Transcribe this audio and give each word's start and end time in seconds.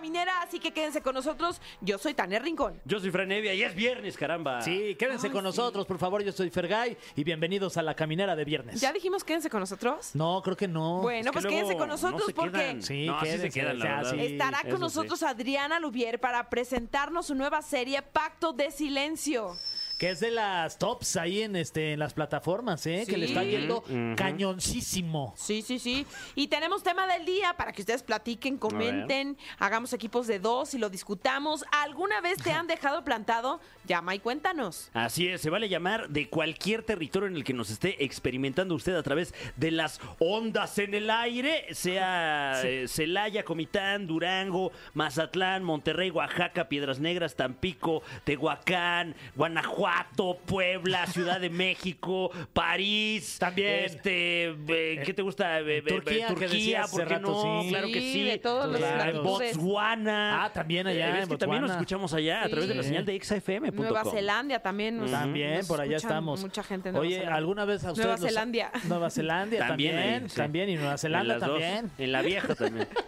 Caminera, 0.00 0.40
así 0.40 0.58
que 0.58 0.72
quédense 0.72 1.02
con 1.02 1.14
nosotros. 1.14 1.60
Yo 1.82 1.98
soy 1.98 2.14
Tania 2.14 2.38
Rincón. 2.38 2.80
Yo 2.86 2.98
soy 3.00 3.10
Franevia 3.10 3.52
y 3.52 3.62
es 3.62 3.74
viernes, 3.74 4.16
caramba. 4.16 4.62
Sí, 4.62 4.96
quédense 4.98 5.26
Ay, 5.26 5.32
con 5.32 5.42
sí. 5.42 5.44
nosotros, 5.44 5.84
por 5.86 5.98
favor. 5.98 6.22
Yo 6.22 6.32
soy 6.32 6.48
Fergay 6.48 6.96
y 7.16 7.22
bienvenidos 7.22 7.76
a 7.76 7.82
la 7.82 7.94
caminera 7.94 8.34
de 8.34 8.46
viernes. 8.46 8.80
¿Ya 8.80 8.94
dijimos 8.94 9.24
quédense 9.24 9.50
con 9.50 9.60
nosotros? 9.60 10.12
No, 10.14 10.40
creo 10.42 10.56
que 10.56 10.66
no. 10.66 11.02
Bueno, 11.02 11.32
que 11.32 11.40
pues 11.40 11.46
quédense 11.46 11.76
con 11.76 11.88
no 11.88 11.94
nosotros 11.94 12.32
porque 12.34 12.58
quedan. 12.58 12.82
Sí, 12.82 13.04
No, 13.06 13.18
así 13.18 13.26
se 13.26 13.36
quédense, 13.36 13.60
quedan, 13.60 13.78
la 13.78 13.84
ya, 13.84 13.96
verdad. 13.96 14.10
sí. 14.14 14.20
estará 14.20 14.62
con 14.62 14.76
sí. 14.76 14.78
nosotros 14.80 15.22
Adriana 15.22 15.78
Lubier 15.78 16.18
para 16.18 16.48
presentarnos 16.48 17.26
su 17.26 17.34
nueva 17.34 17.60
serie 17.60 18.00
Pacto 18.00 18.54
de 18.54 18.70
Silencio. 18.70 19.54
Que 20.00 20.08
es 20.08 20.20
de 20.20 20.30
las 20.30 20.78
tops 20.78 21.18
ahí 21.18 21.42
en 21.42 21.56
este 21.56 21.92
en 21.92 21.98
las 21.98 22.14
plataformas, 22.14 22.86
¿eh? 22.86 23.04
Que 23.06 23.18
le 23.18 23.26
está 23.26 23.44
yendo 23.44 23.84
cañoncísimo. 24.16 25.34
Sí, 25.36 25.60
sí, 25.60 25.78
sí. 25.78 26.06
Y 26.34 26.48
tenemos 26.48 26.82
tema 26.82 27.06
del 27.06 27.26
día 27.26 27.52
para 27.58 27.72
que 27.72 27.82
ustedes 27.82 28.02
platiquen, 28.02 28.56
comenten, 28.56 29.36
hagamos 29.58 29.92
equipos 29.92 30.26
de 30.26 30.38
dos 30.38 30.72
y 30.72 30.78
lo 30.78 30.88
discutamos. 30.88 31.66
¿Alguna 31.70 32.22
vez 32.22 32.38
te 32.38 32.50
han 32.50 32.66
dejado 32.66 33.04
plantado? 33.04 33.60
Llama 33.90 34.14
y 34.14 34.20
cuéntanos. 34.20 34.88
Así 34.94 35.26
es, 35.26 35.40
se 35.40 35.50
vale 35.50 35.68
llamar 35.68 36.08
de 36.10 36.28
cualquier 36.28 36.84
territorio 36.84 37.26
en 37.26 37.34
el 37.34 37.42
que 37.42 37.52
nos 37.52 37.70
esté 37.70 38.04
experimentando 38.04 38.76
usted 38.76 38.94
a 38.94 39.02
través 39.02 39.34
de 39.56 39.72
las 39.72 40.00
ondas 40.20 40.78
en 40.78 40.94
el 40.94 41.10
aire, 41.10 41.66
sea 41.72 42.62
eh, 42.62 42.86
Celaya, 42.86 43.42
Comitán, 43.44 44.06
Durango, 44.06 44.70
Mazatlán, 44.94 45.64
Monterrey, 45.64 46.10
Oaxaca, 46.10 46.68
Piedras 46.68 47.00
Negras, 47.00 47.34
Tampico, 47.34 48.04
Tehuacán, 48.22 49.16
Guanajuato, 49.34 50.38
Puebla, 50.46 51.04
Ciudad 51.08 51.40
de 51.40 51.50
México, 51.50 52.30
París, 52.52 53.38
También. 53.40 53.86
este, 53.86 54.50
eh, 54.68 55.02
¿qué 55.04 55.12
te 55.14 55.22
gusta? 55.22 55.58
Eh, 55.62 55.78
eh, 55.78 55.82
Turquía, 55.82 56.28
Turquía, 56.28 56.84
¿por 56.88 57.00
qué 57.00 57.04
rato, 57.16 57.26
no? 57.32 57.62
sí. 57.64 57.68
Claro 57.70 57.86
que 57.88 57.94
Sí, 58.00 58.12
sí. 58.12 58.22
de 58.22 58.38
todos 58.38 58.70
los 58.70 58.80
Eh, 58.80 58.84
latitudes. 58.96 59.56
Botswana. 59.56 60.44
Ah, 60.44 60.52
también 60.52 60.86
allá 60.86 61.08
Eh, 61.08 61.12
ves 61.12 61.22
en 61.24 61.28
que 61.30 61.36
también 61.38 61.62
nos 61.62 61.72
escuchamos 61.72 62.14
allá 62.14 62.44
a 62.44 62.48
través 62.48 62.68
de 62.68 62.76
la 62.76 62.84
señal 62.84 63.04
de 63.04 63.18
XFM.com. 63.20 63.79
Nueva 63.80 64.04
Zelanda 64.10 64.58
también. 64.60 64.98
nos- 64.98 65.10
También, 65.10 65.58
nos 65.58 65.66
por 65.68 65.80
allá 65.80 65.96
estamos. 65.96 66.40
Mucha 66.42 66.62
gente 66.62 66.88
en 66.90 66.94
Nueva 66.94 67.06
Oye, 67.06 67.16
Zelanda. 67.16 67.36
¿alguna 67.36 67.64
vez 67.64 67.84
a 67.84 67.92
ustedes 67.92 68.06
Nueva 68.06 68.20
los- 68.20 68.28
Zelandia. 68.30 68.70
Nueva 68.84 69.10
Zelandia 69.10 69.58
También 69.66 69.94
también, 69.96 70.22
ahí, 70.24 70.28
sí. 70.30 70.36
también 70.36 70.68
y 70.70 70.74
Nueva 70.76 70.92
En 70.92 70.98
Zelanda 70.98 71.34
las 71.34 71.40
dos. 71.48 71.60
también. 71.60 71.90
En 71.98 72.12
la 72.12 72.22
vieja 72.22 72.54
también. 72.54 72.88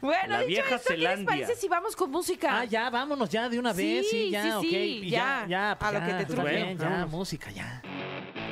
Bueno, 0.00 0.28
La 0.28 0.38
dicho 0.40 0.48
vieja 0.48 0.76
esto, 0.76 0.88
¿qué 0.88 0.96
les 0.98 1.08
Zelandia. 1.08 1.26
parece 1.26 1.54
si 1.56 1.68
vamos 1.68 1.96
con 1.96 2.10
música? 2.10 2.60
Ah, 2.60 2.64
ya, 2.64 2.90
vámonos 2.90 3.28
ya 3.28 3.48
de 3.48 3.58
una 3.58 3.72
vez, 3.72 4.06
sí, 4.08 4.24
Sí, 4.26 4.30
ya, 4.30 4.42
sí, 4.42 4.50
ok. 4.50 4.60
sí, 4.62 4.76
y 5.04 5.10
ya, 5.10 5.46
ya, 5.48 5.76
pues 5.78 5.88
a 5.88 5.92
lo 5.94 5.98
ya, 6.00 6.06
que 6.06 6.24
te 6.24 6.32
truje. 6.32 6.54
bien, 6.54 6.78
ya, 6.78 7.06
música, 7.06 7.50
ya. 7.50 7.82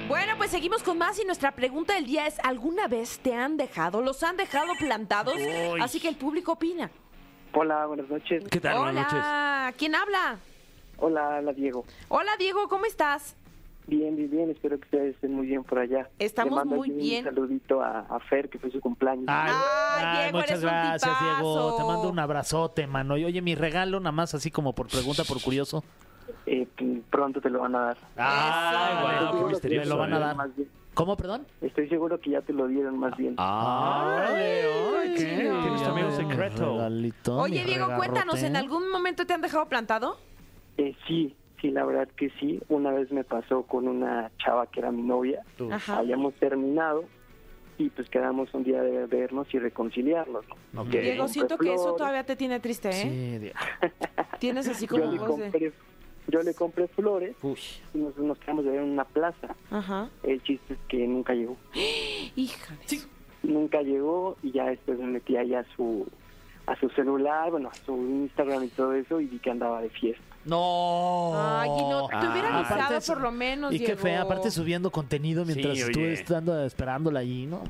Bueno, 0.09 0.35
pues 0.37 0.51
seguimos 0.51 0.83
con 0.83 0.98
más 0.98 1.19
y 1.20 1.25
nuestra 1.25 1.53
pregunta 1.53 1.95
del 1.95 2.07
día 2.07 2.27
es, 2.27 2.39
¿alguna 2.42 2.89
vez 2.89 3.20
te 3.20 3.35
han 3.35 3.57
dejado, 3.57 4.03
los 4.03 4.23
han 4.25 4.37
dejado 4.37 4.73
plantados? 4.79 5.37
Uy. 5.37 5.81
Así 5.81 6.01
que 6.01 6.09
el 6.09 6.17
público 6.17 6.53
opina. 6.53 6.91
Hola, 7.53 7.87
buenas 7.87 8.09
noches. 8.09 8.42
¿Qué 8.51 8.59
tal? 8.61 8.77
Buenas 8.79 8.95
noches. 8.95 9.12
Hola, 9.12 9.75
¿quién 9.79 9.95
habla? 9.95 10.39
Hola, 10.98 11.41
la 11.42 11.53
Diego. 11.53 11.84
Hola 12.09 12.33
Diego, 12.39 12.69
¿cómo 12.69 12.84
estás? 12.87 13.37
Bien, 13.87 14.17
bien, 14.17 14.31
bien. 14.31 14.50
Espero 14.50 14.78
que 14.78 14.84
ustedes 14.84 15.14
estén 15.14 15.34
muy 15.34 15.47
bien 15.47 15.62
por 15.64 15.78
allá. 15.78 16.09
Estamos 16.19 16.64
muy 16.64 16.91
bien. 16.91 17.27
Un 17.28 17.34
saludito 17.34 17.83
a, 17.83 18.01
a 18.01 18.19
Fer, 18.20 18.48
que 18.48 18.59
fue 18.59 18.70
su 18.70 18.81
cumpleaños. 18.81 19.27
Ay, 19.28 19.53
Diego, 20.23 20.39
muchas 20.39 20.51
eres 20.53 20.62
un 20.62 20.69
gracias, 20.70 21.20
Diego. 21.20 21.77
Te 21.77 21.84
mando 21.84 22.09
un 22.09 22.19
abrazote, 22.19 22.86
mano. 22.86 23.17
Y 23.19 23.25
oye, 23.27 23.42
mi 23.42 23.55
regalo, 23.55 24.01
nada 24.01 24.12
más 24.12 24.34
así 24.34 24.51
como 24.51 24.73
por 24.75 24.89
pregunta, 24.89 25.25
por 25.25 25.42
curioso. 25.42 25.84
Eh, 26.47 26.67
p- 26.77 27.03
pronto 27.11 27.41
te 27.42 27.51
lo 27.51 27.61
van 27.61 27.74
a 27.77 27.80
dar. 27.80 27.97
Ay, 28.17 29.27
qué 29.39 29.45
misterioso. 29.45 29.85
Me 29.89 29.95
lo 29.95 29.98
van 29.98 30.13
a 30.14 30.18
dar. 30.18 30.29
dieron 30.29 30.36
más 30.48 30.57
bien. 30.57 30.68
¿Cómo, 30.95 31.17
perdón? 31.17 31.47
Estoy 31.61 31.89
seguro 31.89 32.18
que 32.20 32.30
ya 32.30 32.41
te 32.41 32.52
lo 32.55 32.67
dieron 32.68 32.98
más 32.98 33.14
bien. 33.18 33.35
Ah, 33.36 34.29
Ay, 34.30 35.14
¿qué? 35.17 35.24
Tienes 35.27 35.83
tu 35.83 35.89
amigo 35.91 36.11
secreto. 36.13 36.73
Regalito, 36.77 37.36
Oye 37.39 37.64
Diego, 37.64 37.89
cuéntanos, 37.97 38.42
¿en 38.42 38.57
algún 38.57 38.91
momento 38.91 39.27
te 39.27 39.35
han 39.35 39.41
dejado 39.42 39.67
plantado? 39.67 40.17
Eh, 40.79 40.95
sí, 41.07 41.35
sí, 41.61 41.70
la 41.70 41.85
verdad 41.85 42.08
que 42.17 42.30
sí. 42.40 42.61
Una 42.68 42.90
vez 42.92 43.11
me 43.12 43.24
pasó 43.24 43.62
con 43.64 43.89
una 43.89 44.30
chava 44.39 44.67
que 44.67 44.80
era 44.80 44.90
mi 44.90 45.02
novia. 45.02 45.42
Ajá. 45.70 45.98
Habíamos 45.98 46.35
terminado 46.35 47.05
y 47.79 47.89
pues 47.90 48.08
quedamos 48.08 48.52
un 48.55 48.62
día 48.64 48.83
de 48.83 49.07
vernos 49.07 49.52
y 49.52 49.58
reconciliarnos. 49.58 50.45
Diego, 50.90 51.27
siento 51.29 51.58
que 51.58 51.74
eso 51.74 51.95
todavía 51.96 52.24
te 52.24 52.36
tiene 52.36 52.61
triste, 52.61 52.90
¿eh? 52.90 52.92
Sí, 52.92 53.39
Diego. 53.39 53.58
Tienes 54.39 54.68
así 54.68 54.86
Yo 54.86 54.90
como 55.01 55.11
le, 55.12 55.18
voz 55.18 55.36
de... 55.36 55.42
compré, 55.42 55.73
yo 56.29 56.42
le 56.42 56.55
compré 56.55 56.89
flores 56.89 57.36
Uy. 57.42 57.58
y 57.95 57.98
nos, 57.98 58.17
nos 58.18 58.39
quedamos 58.39 58.64
de 58.64 58.70
ver 58.73 58.80
en 58.80 58.91
una 58.91 59.05
plaza. 59.05 59.55
Ajá. 59.70 60.08
El 60.23 60.42
chiste 60.42 60.74
es 60.74 60.80
que 60.89 61.06
nunca 61.06 61.35
llegó. 61.35 61.56
Hija 62.36 62.77
de 62.89 62.96
su- 62.98 63.08
Nunca 63.42 63.83
llegó 63.83 64.36
y 64.42 64.52
ya 64.52 64.64
después 64.67 64.98
me 64.98 65.06
metí 65.06 65.36
ahí 65.36 65.55
a 65.55 65.64
su, 65.77 66.06
a 66.67 66.77
su 66.77 66.89
celular, 66.91 67.51
bueno, 67.51 67.68
a 67.68 67.74
su 67.74 67.95
Instagram 67.95 68.64
y 68.64 68.68
todo 68.68 68.95
eso 68.95 69.20
y 69.20 69.27
vi 69.27 69.39
que 69.39 69.51
andaba 69.51 69.83
de 69.83 69.91
fiesta. 69.91 70.24
No. 70.46 71.32
Aparte 72.64 73.07
por 73.07 73.20
lo 73.20 73.30
menos, 73.30 73.73
Y 73.73 73.79
qué 73.80 73.97
fea, 73.97 74.23
aparte 74.23 74.51
subiendo 74.51 74.91
contenido 74.91 75.45
mientras 75.45 75.75
Sí, 75.77 75.83
estuve 75.83 76.13
estando 76.13 76.64
esperándola 76.64 77.20
ahí, 77.20 77.47
¿no? 77.47 77.63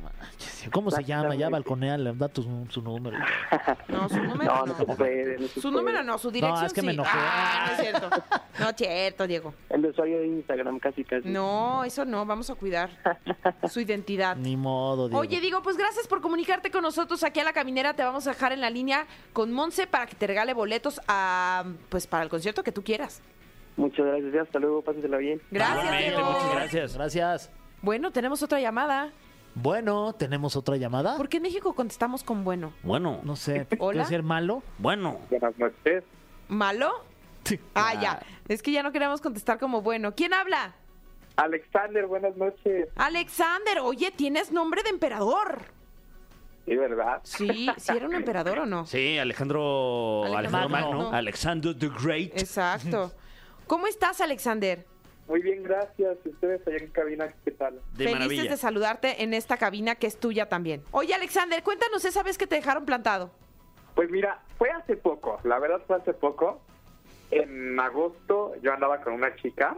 ¿Cómo 0.73 0.91
se 0.91 1.03
llama? 1.05 1.35
Ya 1.35 1.47
Exactamente. 1.47 1.53
balconeale, 1.53 2.13
da 2.15 2.29
tu, 2.29 2.43
su 2.71 2.83
número. 2.83 3.19
No, 3.89 4.09
su 4.09 4.23
número 4.23 4.53
No, 4.55 4.61
no. 4.61 4.67
no 4.67 4.77
se 4.77 4.85
puede, 4.87 5.39
no 5.39 5.49
se 5.49 5.61
Su 5.61 5.71
número 5.71 6.03
no, 6.03 6.19
su 6.19 6.31
dirección 6.31 6.65
es 6.67 6.73
que 6.73 6.81
sí. 6.81 6.87
me 6.87 6.93
enojé. 6.93 7.11
Ah, 7.13 7.65
no 7.67 7.73
es 7.73 7.81
cierto. 7.81 8.11
No 8.59 8.69
es 8.71 8.77
cierto, 8.77 9.27
Diego. 9.27 9.55
El 9.71 9.87
usuario 9.87 10.19
de 10.19 10.27
Instagram 10.29 10.79
casi 10.79 11.05
casi. 11.05 11.29
No, 11.29 11.85
eso 11.85 12.05
no, 12.05 12.25
vamos 12.25 12.51
a 12.51 12.55
cuidar 12.55 12.91
su 13.69 13.81
identidad. 13.81 14.37
Ni 14.37 14.57
modo, 14.57 15.09
Diego. 15.09 15.21
Oye, 15.21 15.41
Diego, 15.41 15.63
pues 15.63 15.77
gracias 15.77 16.07
por 16.07 16.21
comunicarte 16.21 16.71
con 16.71 16.83
nosotros 16.83 17.23
aquí 17.25 17.41
a 17.41 17.45
la 17.45 17.53
caminera. 17.53 17.95
Te 17.95 18.03
vamos 18.03 18.27
a 18.27 18.31
dejar 18.31 18.53
en 18.53 18.61
la 18.61 18.71
línea 18.71 19.07
con 19.33 19.53
Monse 19.53 19.87
para 19.87 20.07
que 20.07 20.15
te 20.15 20.27
regale 20.27 20.55
boletos 20.55 21.01
a, 21.09 21.65
pues 21.89 22.07
para 22.07 22.23
el 22.25 22.29
concierto 22.29 22.63
que 22.63 22.73
tú 22.73 22.83
quieras. 22.83 23.21
Muchas 23.77 24.07
gracias, 24.07 24.35
hasta 24.47 24.59
luego, 24.59 24.83
pásensela 24.83 25.17
bien. 25.19 25.41
Gracias, 25.51 25.99
Diego. 25.99 26.25
muchas 26.25 26.55
gracias. 26.55 26.95
Gracias. 26.95 27.51
Bueno, 27.83 28.11
tenemos 28.13 28.43
otra 28.43 28.61
llamada. 28.61 29.11
Bueno, 29.57 30.13
¿tenemos 30.15 30.57
otra 30.57 30.77
llamada? 30.77 31.17
¿Por 31.17 31.29
qué 31.29 31.37
en 31.37 31.45
México 31.45 31.75
contestamos 31.75 32.25
con 32.25 32.43
bueno? 32.45 32.73
Bueno, 32.83 33.21
No 33.25 33.37
sé, 33.37 33.67
Hola. 33.79 34.03
¿puede 34.03 34.05
ser 34.07 34.23
malo? 34.23 34.63
bueno. 34.79 35.19
Buenas 35.31 35.57
noches. 35.59 36.03
¿Malo? 36.49 36.91
Ah, 37.75 37.95
ya. 38.01 38.21
Es 38.49 38.63
que 38.63 38.73
ya 38.73 38.83
no 38.83 38.91
queremos 38.91 39.21
contestar 39.21 39.59
como 39.59 39.83
bueno. 39.83 40.15
¿Quién 40.15 40.33
habla? 40.35 40.75
Alexander, 41.37 42.07
buenas 42.07 42.37
noches. 42.37 42.89
Alexander, 42.97 43.81
oye, 43.81 44.11
tienes 44.13 44.51
nombre 44.53 44.83
de 44.83 44.91
emperador. 44.91 45.63
Sí, 46.65 46.77
¿verdad? 46.77 47.21
Sí, 47.25 47.69
¿sí 47.77 47.93
era 47.95 48.07
un 48.09 48.15
emperador 48.15 48.61
o 48.61 48.67
no? 48.67 48.87
Sí, 48.87 49.19
Alejandro, 49.19 50.23
Alejandro 50.25 50.39
Alejandro 50.39 50.69
Magno, 50.71 50.99
Magno. 51.03 51.13
Alexander 51.13 51.77
the 51.79 51.91
Great. 52.03 52.33
Exacto. 52.41 53.13
¿Cómo 53.67 53.87
estás, 53.87 54.21
Alexander? 54.21 54.85
Muy 55.27 55.41
bien, 55.41 55.63
gracias. 55.63 56.19
Ustedes 56.25 56.67
allá 56.67 56.77
en 56.77 56.91
cabina, 56.91 57.33
¿qué 57.45 57.51
tal? 57.53 57.81
De 57.93 58.05
Felices 58.05 58.13
maravilla. 58.13 58.51
de 58.51 58.57
saludarte 58.57 59.23
en 59.23 59.33
esta 59.33 59.57
cabina 59.57 59.95
que 59.95 60.07
es 60.07 60.19
tuya 60.19 60.49
también. 60.49 60.83
Oye, 60.91 61.15
Alexander, 61.15 61.63
cuéntanos 61.63 62.05
esa 62.05 62.23
vez 62.23 62.37
que 62.37 62.47
te 62.47 62.57
dejaron 62.57 62.85
plantado. 62.85 63.31
Pues 63.95 64.11
mira, 64.11 64.43
fue 64.59 64.71
hace 64.71 64.97
poco, 64.97 65.41
la 65.45 65.59
verdad 65.59 65.81
fue 65.87 65.97
hace 65.97 66.13
poco. 66.13 66.61
En 67.31 67.79
agosto 67.81 68.53
yo 68.61 68.73
andaba 68.75 69.01
con 69.01 69.15
una 69.15 69.35
chica, 69.37 69.77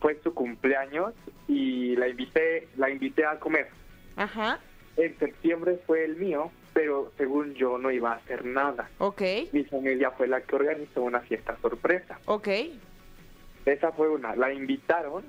fue 0.00 0.20
su 0.22 0.34
cumpleaños 0.34 1.14
y 1.46 1.96
la 1.96 2.08
invité, 2.08 2.68
la 2.76 2.90
invité 2.90 3.24
a 3.24 3.38
comer. 3.38 3.68
Ajá. 4.16 4.58
En 4.96 5.18
septiembre 5.18 5.80
fue 5.86 6.04
el 6.04 6.16
mío, 6.16 6.50
pero 6.78 7.10
según 7.16 7.54
yo 7.54 7.76
no 7.76 7.90
iba 7.90 8.12
a 8.12 8.16
hacer 8.18 8.44
nada. 8.44 8.88
Ok, 8.98 9.20
Mi 9.50 9.64
familia 9.64 10.12
fue 10.12 10.28
la 10.28 10.40
que 10.42 10.54
organizó 10.54 11.02
una 11.02 11.18
fiesta 11.18 11.56
sorpresa. 11.60 12.20
ok. 12.26 12.48
Esa 13.66 13.90
fue 13.90 14.08
una, 14.08 14.36
la 14.36 14.52
invitaron 14.52 15.24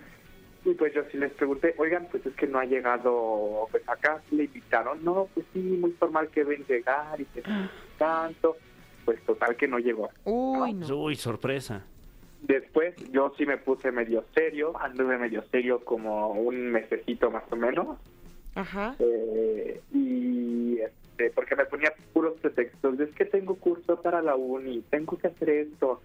y 0.63 0.75
pues 0.75 0.93
yo 0.93 1.01
sí 1.11 1.17
les 1.17 1.31
pregunté, 1.33 1.73
oigan, 1.79 2.07
pues 2.11 2.23
es 2.23 2.35
que 2.35 2.45
no 2.45 2.59
ha 2.59 2.65
llegado, 2.65 3.67
pues 3.71 3.81
acá 3.89 4.21
le 4.29 4.43
invitaron, 4.43 5.03
no, 5.03 5.27
pues 5.33 5.47
sí, 5.51 5.57
muy 5.59 5.89
formal 5.93 6.27
que 6.29 6.43
ven 6.43 6.63
llegar 6.69 7.19
y 7.19 7.25
que 7.25 7.41
tanto, 7.97 8.55
pues 9.03 9.19
total 9.25 9.55
que 9.55 9.67
no 9.67 9.79
llegó. 9.79 10.11
Uy, 10.25 10.73
no. 10.73 10.95
Uy, 10.97 11.15
sorpresa. 11.15 11.83
Después 12.43 12.93
yo 13.11 13.33
sí 13.39 13.45
me 13.47 13.57
puse 13.57 13.91
medio 13.91 14.23
serio, 14.35 14.79
anduve 14.79 15.17
medio 15.17 15.43
serio 15.51 15.79
como 15.83 16.29
un 16.33 16.69
mesecito 16.71 17.31
más 17.31 17.43
o 17.49 17.55
menos, 17.55 17.97
Ajá. 18.53 18.95
eh, 18.99 19.81
y 19.95 20.77
este, 21.19 21.31
porque 21.31 21.55
me 21.55 21.65
ponía 21.65 21.93
puros 22.13 22.39
pretextos, 22.39 22.99
es 22.99 23.09
que 23.11 23.25
tengo 23.25 23.55
curso 23.55 24.01
para 24.01 24.21
la 24.21 24.35
uni, 24.35 24.81
tengo 24.89 25.17
que 25.17 25.27
hacer 25.27 25.49
esto, 25.49 26.01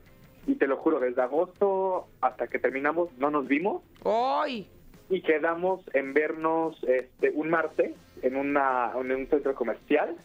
y 0.47 0.57
te 0.57 0.67
lo 0.67 0.77
juro, 0.77 1.01
desde 1.01 1.23
agosto 1.23 2.07
hasta 2.21 2.49
que 2.49 2.59
terminamos 2.59 3.11
no 3.19 3.31
nos 3.31 3.47
vimos, 3.47 3.83
¡Uy! 4.03 4.67
y 5.11 5.21
quedamos 5.21 5.83
en 5.93 6.15
vernos 6.15 6.83
este 6.85 7.31
un 7.31 7.51
martes 7.51 7.95
en 8.23 8.37
una 8.37 8.93
en 8.99 9.13
un 9.13 9.27
centro 9.27 9.55
comercial 9.55 10.17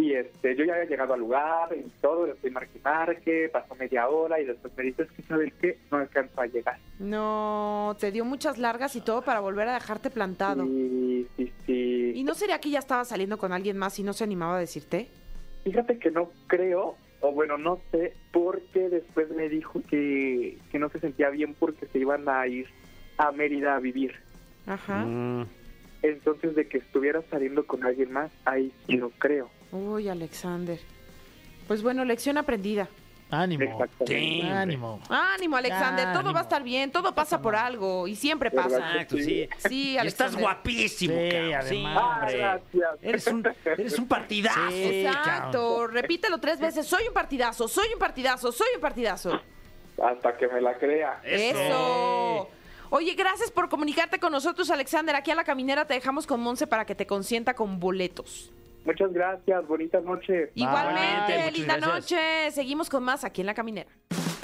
Y 0.00 0.14
este, 0.14 0.56
yo 0.56 0.64
ya 0.64 0.72
había 0.72 0.88
llegado 0.88 1.12
al 1.12 1.20
lugar 1.20 1.76
y 1.76 1.82
todo, 2.00 2.24
le 2.24 2.32
estoy 2.32 2.50
marque 2.50 2.78
y 2.78 2.80
marque, 2.82 3.50
pasó 3.52 3.74
media 3.74 4.08
hora 4.08 4.40
y 4.40 4.46
después 4.46 4.72
me 4.74 4.84
dice, 4.84 5.02
es 5.02 5.10
que 5.10 5.22
sabes 5.24 5.52
qué, 5.60 5.78
no 5.90 5.98
alcanzó 5.98 6.40
a 6.40 6.46
llegar. 6.46 6.78
No, 6.98 7.94
te 8.00 8.10
dio 8.10 8.24
muchas 8.24 8.56
largas 8.56 8.96
y 8.96 9.02
todo 9.02 9.20
para 9.20 9.40
volver 9.40 9.68
a 9.68 9.74
dejarte 9.74 10.08
plantado. 10.08 10.64
Sí, 10.64 11.28
sí, 11.36 11.52
sí. 11.66 12.12
¿Y 12.14 12.24
no 12.24 12.32
sería 12.32 12.58
que 12.60 12.70
ya 12.70 12.78
estaba 12.78 13.04
saliendo 13.04 13.36
con 13.36 13.52
alguien 13.52 13.76
más 13.76 13.98
y 13.98 14.02
no 14.02 14.14
se 14.14 14.24
animaba 14.24 14.56
a 14.56 14.60
decirte? 14.60 15.08
Fíjate 15.64 15.98
que 15.98 16.10
no 16.10 16.30
creo, 16.46 16.96
o 17.20 17.32
bueno, 17.32 17.58
no 17.58 17.78
sé, 17.90 18.14
porque 18.32 18.88
después 18.88 19.28
me 19.28 19.50
dijo 19.50 19.82
que, 19.86 20.56
que 20.72 20.78
no 20.78 20.88
se 20.88 21.00
sentía 21.00 21.28
bien 21.28 21.52
porque 21.52 21.84
se 21.88 21.98
iban 21.98 22.26
a 22.26 22.46
ir 22.46 22.68
a 23.18 23.32
Mérida 23.32 23.76
a 23.76 23.80
vivir. 23.80 24.14
Ajá. 24.66 25.04
Mm. 25.04 25.46
Entonces, 26.00 26.54
de 26.54 26.66
que 26.66 26.78
estuviera 26.78 27.20
saliendo 27.30 27.66
con 27.66 27.84
alguien 27.84 28.10
más, 28.10 28.32
ahí 28.46 28.72
sí 28.86 28.96
lo 28.96 29.10
creo. 29.10 29.50
Uy, 29.72 30.08
Alexander. 30.08 30.78
Pues 31.68 31.82
bueno, 31.82 32.04
lección 32.04 32.36
aprendida. 32.38 32.88
Ánimo. 33.32 33.86
Sí. 34.06 34.40
Ánimo. 34.42 35.00
Ánimo, 35.08 35.56
Alexander, 35.56 36.12
todo 36.12 36.32
va 36.32 36.40
a 36.40 36.42
estar 36.42 36.64
bien, 36.64 36.90
todo 36.90 37.14
pasa 37.14 37.40
por 37.40 37.54
algo 37.54 38.08
y 38.08 38.16
siempre 38.16 38.50
pasa. 38.50 38.78
Exacto, 38.78 39.16
sí. 39.18 39.48
Sí, 39.58 39.92
Y 39.92 39.96
estás 39.98 40.00
Alexander. 40.32 40.40
guapísimo, 40.40 41.14
Sí, 41.14 41.28
cabrón. 41.30 41.68
Sí. 41.68 41.84
Ah. 41.86 42.58
Eres 43.00 43.26
un, 43.28 43.48
eres 43.64 43.98
un 44.00 44.08
partidazo. 44.08 44.70
Sí. 44.70 45.06
Exacto, 45.06 45.86
repítelo 45.86 46.38
tres 46.38 46.58
veces. 46.58 46.84
Soy 46.86 47.06
un 47.06 47.14
partidazo, 47.14 47.68
soy 47.68 47.86
un 47.92 48.00
partidazo, 48.00 48.50
soy 48.50 48.66
un 48.74 48.80
partidazo. 48.80 49.40
Hasta 50.02 50.36
que 50.36 50.48
me 50.48 50.60
la 50.60 50.74
crea. 50.76 51.20
Eso. 51.22 52.50
Oye, 52.92 53.14
gracias 53.14 53.52
por 53.52 53.68
comunicarte 53.68 54.18
con 54.18 54.32
nosotros, 54.32 54.68
Alexander. 54.70 55.14
Aquí 55.14 55.30
a 55.30 55.36
la 55.36 55.44
caminera 55.44 55.86
te 55.86 55.94
dejamos 55.94 56.26
con 56.26 56.40
Monse 56.40 56.66
para 56.66 56.84
que 56.84 56.96
te 56.96 57.06
consienta 57.06 57.54
con 57.54 57.78
boletos. 57.78 58.50
Muchas 58.84 59.12
gracias, 59.12 59.66
bonita 59.66 60.00
noche. 60.00 60.50
Igualmente, 60.54 61.36
muchas 61.38 61.52
linda 61.58 61.76
noche. 61.78 62.50
Seguimos 62.50 62.88
con 62.88 63.02
más 63.02 63.24
aquí 63.24 63.40
en 63.42 63.46
la 63.46 63.54
caminera. 63.54 63.90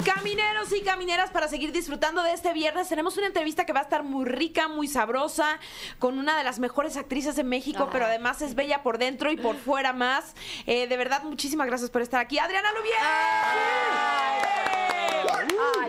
Camineros 0.05 0.71
y 0.73 0.81
camineras, 0.83 1.31
para 1.31 1.47
seguir 1.49 1.71
disfrutando 1.73 2.23
de 2.23 2.31
este 2.31 2.53
viernes, 2.53 2.87
tenemos 2.87 3.17
una 3.17 3.27
entrevista 3.27 3.65
que 3.65 3.73
va 3.73 3.79
a 3.81 3.83
estar 3.83 4.03
muy 4.03 4.23
rica, 4.25 4.67
muy 4.69 4.87
sabrosa, 4.87 5.59
con 5.99 6.17
una 6.17 6.37
de 6.37 6.43
las 6.45 6.59
mejores 6.59 6.95
actrices 6.95 7.35
de 7.35 7.43
México, 7.43 7.85
Ah. 7.87 7.89
pero 7.91 8.05
además 8.05 8.41
es 8.41 8.55
bella 8.55 8.83
por 8.83 8.99
dentro 8.99 9.31
y 9.31 9.37
por 9.37 9.55
fuera 9.57 9.91
más. 9.91 10.33
Eh, 10.65 10.87
de 10.87 10.97
verdad, 10.97 11.23
muchísimas 11.23 11.67
gracias 11.67 11.89
por 11.89 12.01
estar 12.01 12.21
aquí. 12.21 12.39
Adriana 12.39 12.69
Lubier. 12.71 12.95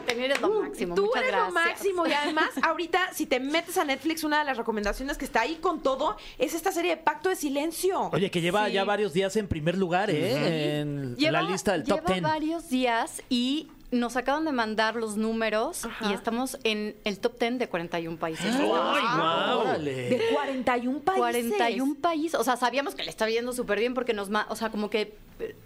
También 0.09 0.31
eres 0.31 0.41
lo 0.41 0.61
máximo. 0.63 0.95
Tú 0.95 1.03
Muchas 1.07 1.23
eres 1.23 1.33
gracias. 1.33 1.55
lo 1.55 1.61
máximo 1.61 2.07
y 2.07 2.13
además 2.13 2.51
ahorita 2.63 3.13
si 3.13 3.27
te 3.27 3.41
metes 3.41 3.77
a 3.79 3.85
Netflix 3.85 4.25
una 4.25 4.39
de 4.41 4.45
las 4.45 4.57
recomendaciones 4.57 5.17
que 5.19 5.25
está 5.25 5.43
ahí 5.43 5.57
con 5.57 5.83
todo 5.83 6.17
es 6.39 6.55
esta 6.55 6.73
serie 6.73 6.93
de 6.93 6.97
Pacto 7.03 7.29
de 7.29 7.37
Silencio. 7.37 8.11
Oye, 8.13 8.31
que 8.31 8.41
lleva 8.41 8.67
Sí. 8.67 8.73
ya 8.73 8.85
varios 8.85 9.13
días 9.13 9.37
en 9.37 9.47
primer 9.49 9.77
lugar, 9.79 10.11
¿eh? 10.11 10.81
En 10.81 11.17
Lleva- 11.17 11.43
la 11.43 11.51
lista 11.51 11.73
del 11.73 11.85
top 11.85 11.99
lleva 12.01 12.09
10. 12.15 12.23
varios 12.23 12.69
días 12.71 13.23
y 13.29 13.69
nos 13.91 14.17
acaban 14.17 14.45
de 14.45 14.53
mandar 14.53 14.97
los 14.97 15.17
números 15.17 15.87
Ajá. 15.87 16.11
y 16.11 16.15
estamos 16.15 16.59
en 16.65 16.95
el 17.05 17.19
top 17.21 17.39
10 17.39 17.59
de 17.59 17.69
41 17.69 18.19
países. 18.19 18.55
¡Ay, 18.55 18.67
guau! 18.67 19.61
Órale. 19.61 20.11
de 20.11 20.23
41 20.35 21.01
países. 21.01 21.21
41 21.23 21.95
países. 21.95 22.39
O 22.39 22.45
sea, 22.45 22.57
sabíamos 22.57 22.95
que 22.95 23.03
le 23.03 23.09
está 23.11 23.25
viendo 23.25 23.53
súper 23.55 23.79
bien 23.79 23.95
porque 23.95 24.13
nos... 24.13 24.29
O 24.51 24.57
sea, 24.57 24.71
como 24.71 24.91
que 24.91 25.17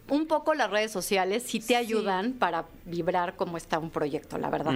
un 0.08 0.26
poco 0.26 0.54
las 0.54 0.70
redes 0.70 0.90
sociales 0.92 1.42
sí 1.46 1.58
te 1.60 1.66
Sí. 1.68 1.74
ayudan 1.74 2.32
para 2.34 2.66
vibrar 2.84 3.36
cómo 3.36 3.56
está 3.56 3.78
un 3.78 3.90
proyecto, 3.90 4.36
la 4.38 4.50
verdad. 4.50 4.74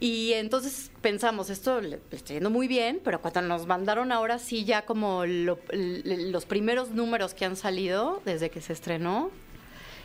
Y 0.00 0.32
entonces 0.34 0.90
pensamos, 1.02 1.50
esto 1.50 1.80
le 1.80 1.88
le 2.10 2.16
está 2.16 2.32
yendo 2.34 2.50
muy 2.50 2.68
bien, 2.68 3.00
pero 3.04 3.20
cuando 3.20 3.42
nos 3.42 3.66
mandaron 3.66 4.12
ahora 4.12 4.38
sí 4.38 4.64
ya 4.64 4.82
como 4.86 5.24
lo- 5.26 5.58
los 5.72 6.44
primeros 6.46 6.90
números 6.90 7.34
que 7.34 7.44
han 7.44 7.56
salido 7.56 8.22
desde 8.24 8.50
que 8.50 8.60
se 8.60 8.72
estrenó, 8.72 9.30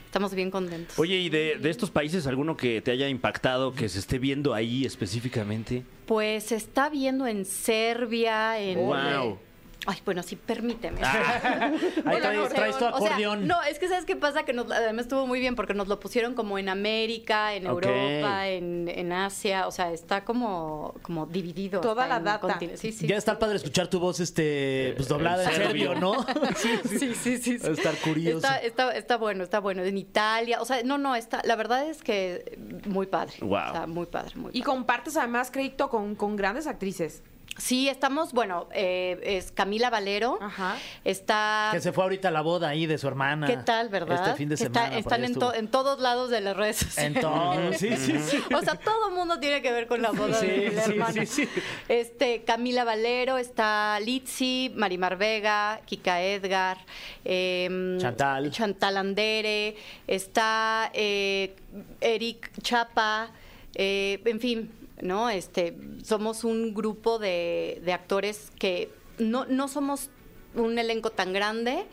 estamos 0.06 0.34
bien 0.34 0.52
contentos. 0.52 1.00
Oye, 1.00 1.16
¿y 1.18 1.30
de, 1.30 1.56
de 1.58 1.70
estos 1.70 1.90
países 1.90 2.28
alguno 2.28 2.58
que 2.58 2.82
te 2.82 2.92
haya 2.92 3.08
impactado, 3.08 3.74
que 3.74 3.88
se 3.90 4.00
esté 4.00 4.20
viendo 4.20 4.54
ahí 4.54 4.86
específicamente? 4.86 5.84
Pues 6.06 6.44
se 6.46 6.56
está 6.56 6.90
viendo 6.90 7.26
en 7.28 7.46
Serbia, 7.46 8.60
en... 8.60 8.78
Wow. 8.80 9.40
Ay, 9.88 9.98
bueno, 10.06 10.22
sí, 10.22 10.36
permíteme. 10.36 11.02
Ahí 12.06 12.20
traes, 12.20 12.50
traes 12.50 12.78
tu 12.78 12.86
O 12.86 13.00
sea, 13.00 13.08
acordeón. 13.08 13.48
no, 13.48 13.64
es 13.64 13.80
que 13.80 13.88
¿sabes 13.88 14.06
qué 14.06 14.16
pasa? 14.16 14.44
Que 14.44 14.54
nos, 14.54 14.72
además 14.72 15.06
estuvo 15.06 15.26
muy 15.26 15.40
bien 15.40 15.56
porque 15.56 15.74
nos 15.74 15.88
lo 15.88 16.00
pusieron 16.00 16.36
como 16.36 16.60
en 16.60 16.70
América, 16.70 17.56
en. 17.56 17.66
Europa, 17.66 18.48
en, 18.48 18.88
en 18.88 19.12
Asia. 19.12 19.68
O 19.68 19.72
sea, 19.72 19.92
está 19.92 20.24
como, 20.24 20.94
como 21.02 21.26
dividido. 21.26 21.82
Toda 21.82 22.08
la 22.08 22.20
data. 22.20 22.60
Sí, 22.76 22.92
sí. 22.92 23.08
ya 23.08 23.16
está 23.16 23.40
padre 23.40 23.56
escuchar 23.56 23.88
tu 23.88 24.00
voz 24.00 24.20
este 24.20 24.94
pues 24.98 25.08
doblada 25.08 25.44
en 25.46 25.56
serbio. 25.56 25.96
¿no? 25.96 26.14
sí, 26.56 26.70
sí. 26.84 27.00
Sí, 27.00 27.16
sí, 27.16 27.38
sí. 27.38 27.60
sí. 27.60 27.68
Estar 27.72 27.96
curioso. 27.98 28.38
Está, 28.38 28.58
está, 28.58 28.92
está 28.96 29.18
bueno, 29.18 29.44
está 29.44 29.60
bueno. 29.60 29.84
En 29.84 29.98
Italia, 29.98 30.62
o 30.62 30.66
sea, 30.66 30.84
no, 30.84 30.98
no, 31.00 31.16
está, 31.16 31.42
la 31.44 31.56
verdad 31.56 31.88
es 31.90 32.04
que 32.04 32.58
muy 32.86 33.08
padre. 33.08 33.34
Guau. 33.42 33.70
O 33.70 33.74
sea, 33.74 33.88
muy 33.88 34.06
padre, 34.06 34.36
muy 34.36 34.52
Y 34.54 34.62
padre. 34.62 34.64
compartes 34.64 35.18
además 35.18 35.50
crédito 35.50 35.90
con, 35.90 36.16
con 36.16 36.36
grandes 36.36 36.68
actrices. 36.68 37.24
Sí, 37.58 37.90
estamos, 37.90 38.32
bueno, 38.34 38.68
eh, 38.74 39.20
es 39.24 39.52
Camila 39.52 39.90
Valero. 39.90 40.40
Ajá. 40.42 40.78
Está... 41.04 41.70
Que 41.74 41.82
se 41.82 41.92
fue 41.92 42.04
ahorita 42.06 42.30
a 42.30 42.32
la 42.32 42.42
boda 42.42 42.70
ahí 42.70 42.86
de 42.88 42.98
su 42.98 43.08
hermana. 43.08 43.46
¿Qué 43.46 43.58
tal, 43.58 43.90
verdad? 43.90 44.24
Este 44.26 44.36
fin 44.38 44.50
de 44.50 44.56
está- 44.56 44.66
semana. 44.86 44.98
están 44.98 45.26
en, 45.26 45.36
to- 45.36 45.54
en 45.54 45.68
todos 45.68 46.00
lados 46.00 46.30
de 46.32 46.42
las 46.42 46.56
redes 46.56 46.78
sociales. 46.78 47.16
En 47.18 47.22
todo, 47.22 47.74
sí, 47.74 47.96
sí, 47.98 48.18
sí. 48.20 48.40
O 48.56 48.62
sea, 48.62 48.76
todo 48.76 49.10
el 49.10 49.16
mundo 49.16 49.40
tiene 49.40 49.62
que 49.62 49.72
ver 49.72 49.88
con 49.88 50.02
la 50.02 50.12
boda 50.12 50.34
Sí, 50.40 50.48
de 50.48 50.72
la 50.72 50.82
sí, 50.84 50.92
hermana. 50.92 51.14
sí, 51.14 51.26
sí. 51.26 51.50
Este, 51.90 52.44
Camila 52.44 52.84
Valero, 52.84 53.38
está 53.38 54.00
Litsi, 54.00 54.72
Marimar 54.76 55.18
Vega, 55.18 55.82
Kika 55.86 56.22
Edgar, 56.22 56.78
em, 57.26 58.00
Chantal. 58.00 58.50
Chantal 58.52 58.98
Andere, 58.98 59.76
está 60.08 60.90
eh, 60.94 61.54
Eric 62.00 62.50
Chapa, 62.62 63.30
eh, 63.76 64.22
en 64.26 64.40
fin, 64.40 64.72
¿no? 65.02 65.30
Este, 65.30 65.78
somos 66.04 66.44
un 66.44 66.74
grupo 66.74 67.20
de, 67.20 67.82
de 67.84 67.94
actores 67.94 68.52
que 68.58 68.90
no, 69.18 69.46
no 69.46 69.68
somos 69.68 70.10
un 70.56 70.78
elenco 70.78 71.12
tan 71.12 71.34
grande, 71.34 71.86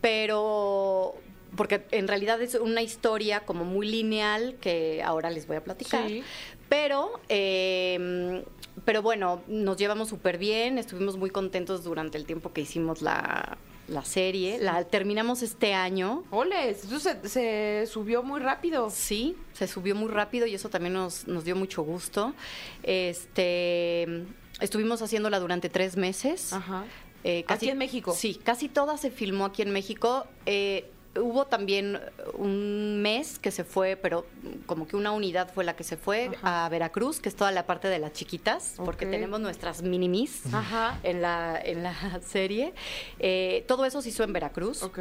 pero 0.00 1.14
porque 1.56 1.84
en 1.92 2.08
realidad 2.08 2.42
es 2.42 2.54
una 2.56 2.82
historia 2.82 3.40
como 3.40 3.64
muy 3.64 3.86
lineal 3.88 4.56
que 4.60 5.02
ahora 5.04 5.30
les 5.30 5.46
voy 5.46 5.56
a 5.56 5.64
platicar. 5.64 6.08
Sí. 6.08 6.22
Pero, 6.68 7.20
eh, 7.28 8.44
pero 8.84 9.02
bueno, 9.02 9.42
nos 9.46 9.76
llevamos 9.76 10.08
súper 10.08 10.38
bien, 10.38 10.78
estuvimos 10.78 11.16
muy 11.16 11.30
contentos 11.30 11.84
durante 11.84 12.18
el 12.18 12.26
tiempo 12.26 12.52
que 12.52 12.62
hicimos 12.62 13.02
la, 13.02 13.58
la 13.88 14.04
serie. 14.04 14.58
La 14.58 14.84
terminamos 14.84 15.42
este 15.42 15.74
año. 15.74 16.24
Ole, 16.30 16.70
eso 16.70 16.98
se, 16.98 17.28
se 17.28 17.86
subió 17.86 18.22
muy 18.22 18.40
rápido. 18.40 18.90
Sí, 18.90 19.36
se 19.52 19.66
subió 19.66 19.94
muy 19.94 20.08
rápido 20.08 20.46
y 20.46 20.54
eso 20.54 20.68
también 20.68 20.94
nos, 20.94 21.26
nos 21.26 21.44
dio 21.44 21.56
mucho 21.56 21.82
gusto. 21.82 22.34
Este, 22.82 24.24
estuvimos 24.60 25.02
haciéndola 25.02 25.40
durante 25.40 25.68
tres 25.68 25.96
meses. 25.96 26.52
Ajá. 26.52 26.84
Eh, 27.24 27.44
¿Aquí 27.48 27.70
en 27.70 27.78
México? 27.78 28.14
Sí, 28.14 28.38
casi 28.42 28.68
toda 28.68 28.98
se 28.98 29.10
filmó 29.10 29.46
aquí 29.46 29.62
en 29.62 29.70
México. 29.70 30.26
Eh, 30.44 30.90
hubo 31.16 31.46
también 31.46 32.00
un 32.34 33.00
mes 33.02 33.38
que 33.38 33.50
se 33.50 33.64
fue, 33.64 33.96
pero 33.96 34.26
como 34.66 34.86
que 34.88 34.96
una 34.96 35.12
unidad 35.12 35.52
fue 35.52 35.64
la 35.64 35.76
que 35.76 35.84
se 35.84 35.96
fue 35.96 36.30
Ajá. 36.42 36.66
a 36.66 36.68
Veracruz, 36.68 37.20
que 37.20 37.28
es 37.28 37.36
toda 37.36 37.52
la 37.52 37.66
parte 37.66 37.88
de 37.88 37.98
las 37.98 38.12
chiquitas, 38.12 38.74
porque 38.84 39.06
tenemos 39.06 39.40
nuestras 39.40 39.82
minimis 39.82 40.42
Ajá. 40.52 40.98
en 41.02 41.22
la, 41.22 41.60
en 41.62 41.82
la 41.82 41.94
serie. 42.26 42.72
Eh, 43.18 43.64
todo 43.68 43.84
eso 43.84 44.02
se 44.02 44.08
hizo 44.10 44.24
en 44.24 44.32
Veracruz, 44.32 44.82
Ok. 44.82 45.00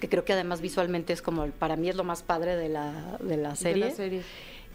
que 0.00 0.08
creo 0.08 0.24
que 0.24 0.32
además 0.32 0.60
visualmente 0.60 1.12
es 1.12 1.22
como, 1.22 1.46
para 1.48 1.76
mí 1.76 1.88
es 1.88 1.96
lo 1.96 2.04
más 2.04 2.22
padre 2.22 2.56
de 2.56 2.68
la, 2.68 3.18
de 3.20 3.36
la 3.36 3.54
serie. 3.56 3.84
De 3.84 3.90
la 3.90 3.96
serie. 3.96 4.22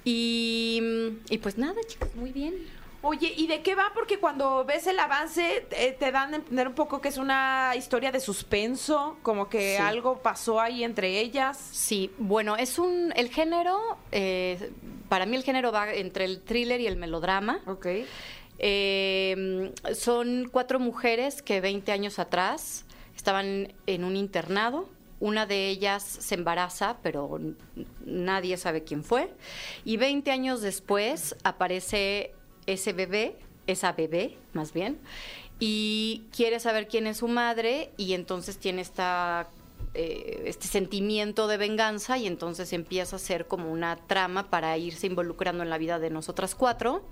Y, 0.04 0.82
y 1.30 1.38
pues 1.40 1.58
nada, 1.58 1.76
chicos, 1.86 2.10
muy 2.16 2.32
bien. 2.32 2.54
Oye, 3.10 3.34
¿y 3.38 3.48
de 3.48 3.62
qué 3.62 3.74
va? 3.74 3.92
Porque 3.94 4.20
cuando 4.20 4.66
ves 4.66 4.86
el 4.86 5.00
avance 5.00 5.66
eh, 5.72 5.96
te 5.98 6.12
dan 6.12 6.34
a 6.34 6.36
entender 6.38 6.68
un 6.68 6.74
poco 6.74 7.00
que 7.00 7.08
es 7.08 7.16
una 7.16 7.72
historia 7.78 8.12
de 8.12 8.20
suspenso, 8.20 9.18
como 9.24 9.48
que 9.48 9.78
Sí. 9.78 9.82
algo 9.82 10.18
pasó 10.22 10.60
ahí 10.60 10.84
entre 10.84 11.18
ellas. 11.22 11.58
Sí, 11.72 12.12
bueno, 12.18 12.58
es 12.58 12.78
un. 12.78 13.14
El 13.16 13.30
género, 13.30 13.80
eh, 14.12 14.72
para 15.08 15.26
mí 15.26 15.38
el 15.38 15.44
género 15.44 15.72
va 15.72 15.94
entre 15.94 16.26
el 16.26 16.42
thriller 16.42 16.82
y 16.82 16.88
el 16.88 16.98
melodrama. 16.98 17.62
Ok. 17.66 17.88
Eh, 18.60 19.72
son 19.96 20.50
cuatro 20.52 20.78
mujeres 20.78 21.42
que 21.42 21.62
20 21.62 21.94
años 21.94 22.20
atrás 22.20 22.84
estaban 23.16 23.74
en 23.86 24.04
un 24.04 24.18
internado. 24.18 24.90
Una 25.22 25.46
de 25.46 25.70
ellas 25.70 26.04
se 26.04 26.36
embaraza, 26.36 26.98
pero 27.02 27.40
nadie 28.06 28.58
sabe 28.58 28.84
quién 28.84 29.02
fue. 29.04 29.32
Y 29.86 29.96
20 29.96 30.30
años 30.30 30.62
después 30.62 31.36
aparece 31.44 32.34
ese 32.68 32.94
bebé, 32.94 33.36
esa 33.66 33.94
bebé 33.94 34.38
más 34.54 34.72
bien, 34.74 35.00
y 35.60 36.24
quiere 36.36 36.60
saber 36.60 36.88
quién 36.88 37.08
es 37.08 37.18
su 37.18 37.28
madre 37.28 37.92
y 37.98 38.14
entonces 38.14 38.60
tiene 38.60 38.82
esta 38.82 39.50
eh, 39.94 40.44
este 40.46 40.68
sentimiento 40.68 41.48
de 41.48 41.58
venganza 41.58 42.20
y 42.20 42.28
entonces 42.28 42.72
empieza 42.72 43.16
a 43.16 43.20
ser 43.20 43.48
como 43.48 43.72
una 43.72 43.96
trama 43.96 44.50
para 44.52 44.78
irse 44.78 45.08
involucrando 45.08 45.64
en 45.64 45.72
la 45.72 45.80
vida 45.80 45.98
de 45.98 46.12
nosotras 46.12 46.54
cuatro. 46.54 47.04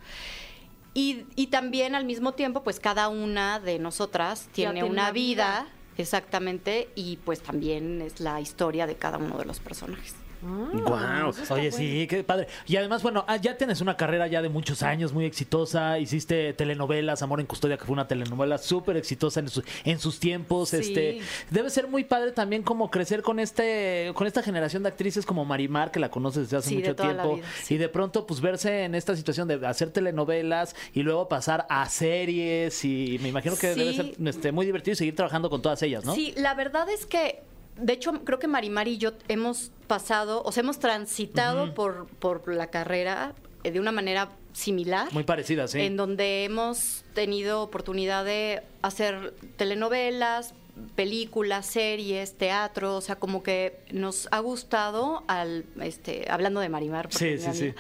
Y, 0.93 1.25
y 1.35 1.47
también 1.47 1.95
al 1.95 2.05
mismo 2.05 2.33
tiempo, 2.33 2.63
pues 2.63 2.79
cada 2.79 3.07
una 3.09 3.59
de 3.59 3.79
nosotras 3.79 4.50
tiene, 4.51 4.74
tiene 4.74 4.88
una, 4.88 5.03
una 5.03 5.12
vida. 5.12 5.62
vida, 5.62 5.67
exactamente, 5.97 6.89
y 6.95 7.17
pues 7.17 7.41
también 7.41 8.01
es 8.01 8.19
la 8.19 8.39
historia 8.39 8.85
de 8.85 8.95
cada 8.95 9.17
uno 9.17 9.38
de 9.38 9.45
los 9.45 9.59
personajes. 9.59 10.15
Guau. 10.42 11.32
Oye, 11.50 11.72
sí, 11.72 12.08
qué 12.10 12.24
padre. 12.24 12.48
Y 12.68 12.75
además, 12.75 13.01
bueno, 13.04 13.24
ah, 13.27 13.38
ya 13.38 13.58
tienes 13.58 13.82
una 13.82 13.98
carrera 13.98 14.27
ya 14.27 14.42
de 14.42 14.50
muchos 14.50 14.84
años 14.84 15.13
muy 15.13 15.25
exitosa. 15.25 15.98
Hiciste 16.00 16.54
telenovelas, 16.54 17.22
Amor 17.22 17.39
en 17.39 17.46
Custodia, 17.46 17.77
que 17.77 17.86
fue 17.86 17.94
una 17.94 18.08
telenovela 18.08 18.58
súper 18.58 18.98
exitosa 18.98 19.39
en, 19.39 19.50
su- 19.50 19.63
en 19.84 20.00
sus 20.00 20.20
tiempos. 20.20 20.70
Sí. 20.70 20.77
Este, 20.77 21.20
debe 21.50 21.70
ser 21.70 21.88
muy 21.88 22.04
padre 22.04 22.32
también 22.32 22.63
como 22.63 22.89
crecer 22.92 23.22
con 23.22 23.39
este, 23.39 24.12
con 24.15 24.27
esta 24.27 24.44
generación 24.44 24.84
de 24.84 24.89
actrices 24.89 25.25
como 25.25 25.46
Marimar, 25.46 25.92
que 25.92 26.00
la 26.00 26.10
conoces 26.10 26.44
desde 26.44 26.58
hace 26.58 26.70
Sí, 26.70 26.75
mucho 26.77 26.96
tiempo. 26.96 27.36
vida, 27.36 27.48
sí. 27.63 27.75
Y 27.75 27.77
de 27.77 27.89
pronto, 27.89 28.25
pues 28.27 28.42
verse 28.42 28.84
en 28.84 28.96
esta 28.96 29.15
situación 29.15 29.48
de 29.48 29.65
hacer 29.65 29.89
telenovelas 29.92 30.75
y 30.94 31.01
luego 31.04 31.27
pasar 31.27 31.65
a 31.70 31.88
series. 31.89 32.84
Y 32.86 33.20
me 33.22 33.30
imagino 33.30 33.56
que 33.58 33.68
debe 33.75 33.94
ser 33.94 34.13
este, 34.25 34.51
muy 34.51 34.65
divertido 34.65 34.94
y 34.94 34.96
seguir 34.96 35.15
trabajando 35.15 35.50
con 35.50 35.62
todas 35.62 35.82
ellas, 35.84 36.06
¿no? 36.06 36.13
Sí, 36.13 36.34
la 36.38 36.54
verdad 36.54 36.89
es 36.89 37.06
que, 37.06 37.42
de 37.77 37.94
hecho, 37.94 38.13
creo 38.24 38.39
que 38.39 38.48
Marimar 38.48 38.88
y 38.88 38.98
yo 38.98 39.13
hemos 39.27 39.72
pasado, 39.88 40.41
o 40.44 40.51
sea, 40.51 40.62
hemos 40.62 40.79
transitado 40.79 41.74
por, 41.74 42.08
por 42.08 42.53
la 42.53 42.67
carrera 42.67 43.34
eh, 43.63 43.72
de 43.72 43.79
una 43.79 43.91
manera 43.91 44.29
similar. 44.53 45.12
Muy 45.12 45.24
parecida, 45.24 45.67
sí. 45.67 45.82
En 45.82 45.98
donde 45.98 46.46
hemos 46.46 47.03
tenido 47.13 47.62
oportunidad 47.62 48.24
de 48.24 48.63
hacer 48.82 49.34
telenovelas, 49.58 50.53
películas, 50.96 51.65
series, 51.65 52.38
teatro, 52.38 52.96
o 52.96 53.01
sea, 53.01 53.15
como 53.15 53.44
que 53.44 53.79
nos 53.91 54.27
ha 54.32 54.39
gustado 54.39 55.24
al 55.27 55.65
este 55.82 56.25
hablando 56.29 56.60
de 56.60 56.70
Marimar, 56.70 57.08
Sí, 57.12 57.38
sí, 57.38 57.53
sí. 57.53 57.74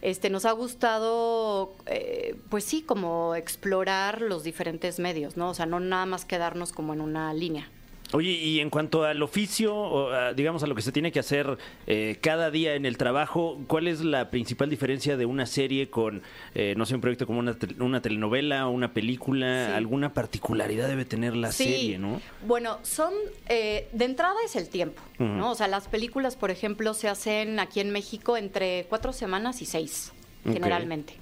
Este 0.00 0.30
nos 0.30 0.44
ha 0.44 0.52
gustado 0.52 1.74
eh, 1.86 2.36
pues 2.48 2.64
sí, 2.64 2.82
como 2.82 3.34
explorar 3.36 4.20
los 4.22 4.42
diferentes 4.42 4.98
medios, 4.98 5.36
¿no? 5.36 5.50
O 5.50 5.54
sea, 5.54 5.66
no 5.66 5.78
nada 5.80 6.06
más 6.06 6.24
quedarnos 6.24 6.72
como 6.72 6.94
en 6.94 7.00
una 7.00 7.32
línea. 7.34 7.70
Oye, 8.12 8.30
y 8.30 8.60
en 8.60 8.68
cuanto 8.70 9.04
al 9.04 9.22
oficio, 9.22 9.74
o, 9.74 10.10
a, 10.10 10.34
digamos 10.34 10.62
a 10.62 10.66
lo 10.66 10.74
que 10.74 10.82
se 10.82 10.92
tiene 10.92 11.12
que 11.12 11.18
hacer 11.18 11.56
eh, 11.86 12.18
cada 12.20 12.50
día 12.50 12.74
en 12.74 12.84
el 12.86 12.96
trabajo, 12.98 13.58
¿cuál 13.66 13.88
es 13.88 14.00
la 14.02 14.30
principal 14.30 14.68
diferencia 14.68 15.16
de 15.16 15.24
una 15.26 15.46
serie 15.46 15.88
con, 15.88 16.22
eh, 16.54 16.74
no 16.76 16.84
sé, 16.84 16.94
un 16.94 17.00
proyecto 17.00 17.26
como 17.26 17.38
una, 17.38 17.54
tel- 17.54 17.80
una 17.80 18.02
telenovela 18.02 18.68
o 18.68 18.70
una 18.70 18.92
película? 18.92 19.66
Sí. 19.68 19.72
¿Alguna 19.72 20.12
particularidad 20.12 20.88
debe 20.88 21.04
tener 21.04 21.34
la 21.34 21.52
Sí. 21.52 21.64
serie, 21.64 21.98
no? 21.98 22.20
Bueno, 22.46 22.78
son 22.82 23.12
eh, 23.48 23.88
de 23.92 24.04
entrada 24.04 24.36
es 24.44 24.56
el 24.56 24.68
tiempo. 24.68 25.00
¿no? 25.18 25.52
O 25.52 25.54
sea, 25.54 25.68
las 25.68 25.86
películas, 25.88 26.34
por 26.36 26.50
ejemplo, 26.50 26.94
se 26.94 27.08
hacen 27.08 27.60
aquí 27.60 27.78
en 27.80 27.90
México 27.90 28.36
entre 28.36 28.86
cuatro 28.88 29.12
semanas 29.12 29.62
y 29.62 29.66
seis, 29.66 30.12
generalmente. 30.44 31.14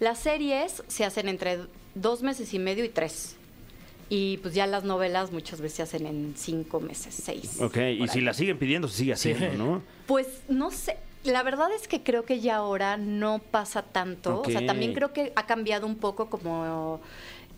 Las 0.00 0.18
series 0.18 0.82
se 0.88 1.04
hacen 1.04 1.28
entre 1.28 1.60
dos 1.94 2.22
meses 2.22 2.52
y 2.52 2.58
medio 2.58 2.84
y 2.84 2.88
tres. 2.88 3.36
Y 4.08 4.38
pues 4.38 4.54
ya 4.54 4.66
las 4.66 4.84
novelas 4.84 5.32
muchas 5.32 5.60
veces 5.60 5.76
se 5.76 5.82
hacen 5.82 6.06
en 6.06 6.34
cinco 6.36 6.80
meses, 6.80 7.14
seis. 7.14 7.60
Ok, 7.60 7.76
y 7.98 8.08
si 8.08 8.20
la 8.20 8.34
siguen 8.34 8.58
pidiendo, 8.58 8.88
se 8.88 8.98
sigue 8.98 9.12
haciendo, 9.12 9.52
¿no? 9.54 9.82
Pues 10.06 10.26
no 10.48 10.70
sé. 10.70 10.98
La 11.24 11.42
verdad 11.42 11.68
es 11.72 11.88
que 11.88 12.02
creo 12.02 12.26
que 12.26 12.40
ya 12.40 12.56
ahora 12.56 12.98
no 12.98 13.38
pasa 13.38 13.82
tanto. 13.82 14.42
O 14.42 14.50
sea, 14.50 14.66
también 14.66 14.92
creo 14.92 15.12
que 15.14 15.32
ha 15.36 15.46
cambiado 15.46 15.86
un 15.86 15.96
poco 15.96 16.28
como 16.28 17.00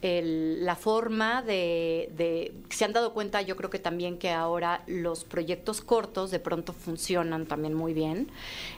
el- 0.03 0.65
la 0.65 0.77
forma 0.77 1.43
de, 1.43 2.11
de- 2.17 2.53
Se 2.71 2.85
han 2.85 2.93
dado 2.93 3.13
cuenta, 3.15 3.41
yo 3.43 3.57
creo 3.57 3.71
que 3.71 3.79
también 3.79 4.19
que 4.19 4.31
ahora 4.31 4.83
los 4.87 5.25
proyectos 5.25 5.81
cortos 5.81 6.31
de 6.31 6.39
pronto 6.39 6.73
funcionan 6.73 7.47
también 7.47 7.75
muy 7.75 7.95
bien. 7.95 8.29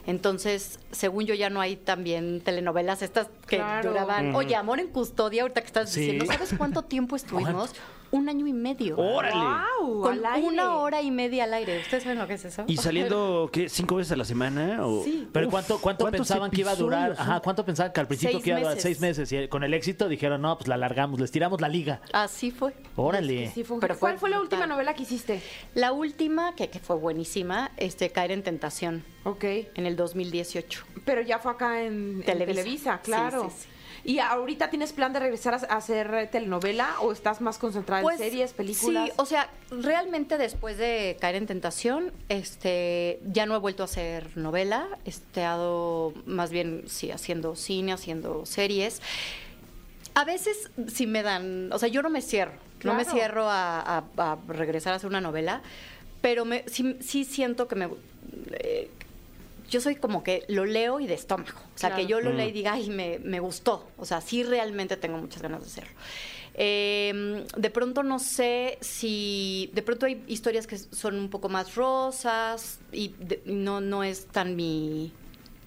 Entonces, 0.07 0.79
según 0.91 1.25
yo, 1.25 1.33
ya 1.35 1.49
no 1.49 1.61
hay 1.61 1.75
también 1.75 2.41
telenovelas 2.41 3.01
estas 3.01 3.27
que 3.47 3.57
Claro. 3.57 3.89
duraban. 3.89 4.33
Oye, 4.35 4.55
Amor 4.55 4.79
en 4.79 4.87
Custodia, 4.87 5.41
ahorita 5.43 5.61
que 5.61 5.67
estás 5.67 5.89
Sí. 5.89 5.99
diciendo, 6.01 6.25
¿sabes 6.25 6.53
cuánto 6.57 6.83
tiempo 6.83 7.15
estuvimos? 7.15 7.73
Un 8.11 8.27
año 8.27 8.47
y 8.47 8.53
medio. 8.53 8.97
¡Órale! 8.97 9.35
¡Guau! 9.35 10.01
Con 10.01 10.13
al 10.17 10.25
aire. 10.25 10.47
una 10.47 10.77
hora 10.77 11.01
y 11.01 11.11
media 11.11 11.43
al 11.43 11.53
aire. 11.53 11.79
¿Ustedes 11.79 12.03
saben 12.03 12.17
lo 12.17 12.25
que 12.27 12.33
es 12.33 12.45
eso? 12.45 12.63
¿Y 12.67 12.77
saliendo, 12.77 13.49
qué, 13.53 13.69
cinco 13.69 13.95
veces 13.97 14.11
a 14.13 14.15
la 14.15 14.25
semana? 14.25 14.85
O... 14.85 15.03
Sí. 15.03 15.27
Pero 15.31 15.47
Uf, 15.47 15.51
¿cuánto, 15.51 15.79
cuánto 15.79 16.03
¿cuántos 16.05 16.19
pensaban 16.21 16.49
que 16.49 16.61
iba 16.61 16.71
a 16.71 16.75
durar? 16.75 17.15
Ajá, 17.17 17.39
¿cuánto 17.41 17.63
pensaban 17.63 17.93
que 17.93 17.99
al 17.99 18.07
principio 18.07 18.33
Seis 18.33 18.43
que 18.43 18.49
iba 18.49 18.57
a 18.57 18.61
durar? 18.61 18.75
meses. 18.75 18.83
Seis 18.83 18.99
meses. 18.99 19.31
Y 19.31 19.47
con 19.47 19.63
el 19.63 19.73
éxito 19.73 20.09
dijeron, 20.09 20.41
no, 20.41 20.57
pues 20.57 20.67
la 20.67 20.75
alargamos, 20.75 21.19
les 21.19 21.31
tiramos 21.31 21.61
la 21.61 21.69
liga. 21.69 22.01
Así 22.11 22.49
fue. 22.51 22.73
Órale. 22.95 23.51
Sí, 23.51 23.63
fue 23.63 23.75
un- 23.75 23.81
Pero 23.81 23.97
¿Cuál 23.99 24.13
fue 24.13 24.19
fue 24.21 24.29
la 24.31 24.41
última 24.41 24.65
novela 24.65 24.93
que 24.95 25.03
hiciste? 25.03 25.41
La 25.75 25.91
última, 25.91 26.55
que, 26.55 26.69
que 26.69 26.79
fue 26.79 26.95
buenísima, 26.95 27.71
este, 27.77 28.09
Caer 28.11 28.31
en 28.31 28.41
Tentación, 28.43 29.03
Ok. 29.23 29.43
en 29.43 29.85
el 29.85 29.95
2018. 29.95 30.83
Pero 31.05 31.21
ya 31.21 31.37
fue 31.39 31.51
acá 31.51 31.81
en 31.83 32.19
en 32.19 32.23
Televisa, 32.23 32.53
Televisa. 32.61 33.01
claro. 33.01 33.43
Sí, 33.49 33.55
sí, 33.55 33.61
sí. 33.63 33.69
¿Y 34.03 34.19
ahorita 34.19 34.69
tienes 34.69 34.93
plan 34.93 35.13
de 35.13 35.19
regresar 35.19 35.53
a 35.53 35.57
hacer 35.75 36.29
telenovela 36.31 36.99
o 37.01 37.11
estás 37.11 37.41
más 37.41 37.57
concentrada 37.57 38.01
en 38.11 38.17
series, 38.17 38.53
películas? 38.53 39.03
Pues, 39.09 39.13
Sí, 39.13 39.21
o 39.21 39.25
sea, 39.25 39.49
realmente 39.71 40.37
después 40.37 40.77
de 40.77 41.17
Caer 41.19 41.35
en 41.35 41.47
Tentación, 41.47 42.11
este, 42.29 43.19
ya 43.25 43.45
no 43.45 43.55
he 43.55 43.59
vuelto 43.59 43.83
a 43.83 43.85
hacer 43.85 44.35
novela, 44.37 44.87
he 45.05 45.09
estado 45.09 46.13
más 46.25 46.49
bien, 46.51 46.83
sí, 46.87 47.11
haciendo 47.11 47.55
cine, 47.55 47.93
haciendo 47.93 48.45
series. 48.45 49.01
A 50.15 50.25
veces 50.25 50.71
sí 50.87 51.07
me 51.07 51.23
dan, 51.23 51.71
o 51.71 51.79
sea, 51.79 51.87
yo 51.89 52.01
no 52.01 52.09
me 52.09 52.21
cierro, 52.21 52.53
no 52.83 52.93
me 52.93 53.05
cierro 53.05 53.49
a, 53.49 53.79
a- 53.79 54.03
a 54.17 54.37
regresar 54.47 54.93
a 54.93 54.95
hacer 54.97 55.07
una 55.09 55.21
novela, 55.21 55.61
pero 56.21 56.45
me, 56.45 56.63
sí, 56.67 56.97
sí 57.01 57.23
siento 57.25 57.67
que 57.67 57.75
me... 57.75 57.89
eh, 58.53 58.89
yo 59.69 59.81
soy 59.81 59.95
como 59.95 60.23
que 60.23 60.43
lo 60.47 60.65
leo 60.65 60.99
y 60.99 61.07
de 61.07 61.13
estómago. 61.13 61.57
O 61.75 61.77
sea, 61.77 61.89
Claro. 61.89 61.95
que 62.03 62.07
yo 62.07 62.21
lo 62.21 62.31
Mm. 62.31 62.35
leo 62.37 62.47
y 62.49 62.51
diga, 62.51 62.73
ay, 62.73 62.89
me, 62.89 63.19
me 63.19 63.39
gustó. 63.39 63.87
O 63.97 64.05
sea, 64.05 64.21
sí 64.21 64.43
realmente 64.43 64.97
tengo 64.97 65.17
muchas 65.17 65.41
ganas 65.41 65.61
de 65.61 65.67
hacerlo. 65.67 65.91
Eh, 66.55 67.45
de 67.55 67.69
pronto 67.69 68.03
no 68.03 68.19
sé 68.19 68.77
si... 68.81 69.69
De 69.73 69.81
pronto 69.81 70.05
hay 70.05 70.21
historias 70.27 70.67
que 70.67 70.77
son 70.77 71.15
un 71.15 71.29
poco 71.29 71.47
más 71.49 71.75
rosas 71.75 72.79
y 72.91 73.13
de- 73.19 73.41
no, 73.45 73.79
no 73.81 74.03
es 74.03 74.25
tan 74.27 74.55
mi... 74.55 75.13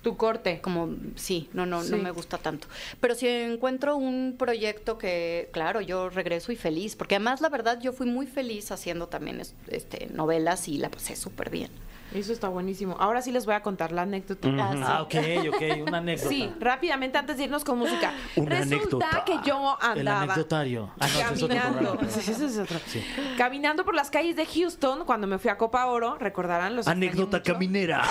tu 0.03 0.17
corte. 0.17 0.61
Como, 0.61 0.95
sí, 1.17 1.49
no, 1.53 1.65
no, 1.65 1.83
Sí. 1.83 1.93
no 1.93 1.97
me 1.99 2.11
gusta 2.11 2.37
tanto. 2.37 2.67
Pero 3.01 3.15
si 3.15 3.27
encuentro 3.29 3.97
un 3.97 4.35
proyecto 4.37 4.99
que, 4.99 5.49
claro, 5.53 5.81
yo 5.81 6.11
regreso 6.11 6.51
y 6.53 6.57
feliz, 6.57 6.97
porque 6.97 7.15
además 7.15 7.41
la 7.41 7.49
verdad 7.49 7.81
yo 7.81 7.93
fui 7.93 8.07
muy 8.07 8.27
feliz 8.27 8.71
haciendo 8.73 9.07
también 9.07 9.41
es- 9.41 9.55
este, 9.69 10.09
novelas 10.13 10.67
y 10.69 10.77
la 10.79 10.91
pasé 10.91 11.15
súper 11.17 11.49
bien. 11.51 11.71
Eso 12.15 12.33
está 12.33 12.49
buenísimo. 12.49 12.97
Ahora 12.99 13.23
sí 13.23 13.33
les 13.33 13.47
voy 13.47 13.55
a 13.55 13.63
contar 13.63 13.93
la 13.93 14.03
anécdota. 14.03 14.49
Ah, 14.59 14.71
sí. 14.73 14.81
Ah, 14.85 15.03
ok, 15.03 15.15
ok, 15.55 15.87
una 15.89 15.99
anécdota. 15.99 16.29
Sí, 16.29 16.51
rápidamente 16.61 17.19
antes 17.19 17.37
de 17.39 17.45
irnos 17.45 17.65
con 17.65 17.79
música. 17.79 18.13
Una 18.37 18.57
Resulta 18.59 18.77
anécdota. 18.77 19.25
que 19.25 19.39
yo 19.49 19.77
El 19.83 19.99
andaba 19.99 20.23
anecdotario. 20.23 20.91
Ah, 21.01 21.07
no, 21.07 21.07
ese 21.07 21.21
es 21.23 21.41
caminando. 21.41 21.99
Sí, 22.11 22.31
es 22.33 22.59
otro. 22.59 22.79
Sí. 22.87 23.03
Caminando 23.39 23.85
por 23.85 23.95
las 23.95 24.11
calles 24.11 24.37
de 24.37 24.47
Houston 24.47 25.05
cuando 25.05 25.27
me 25.27 25.39
fui 25.39 25.51
a 25.51 25.57
Copa 25.59 25.87
Oro, 25.87 26.17
recordarán 26.19 26.77
los 26.77 26.87
Anécdota 26.89 27.43
caminera. 27.43 28.03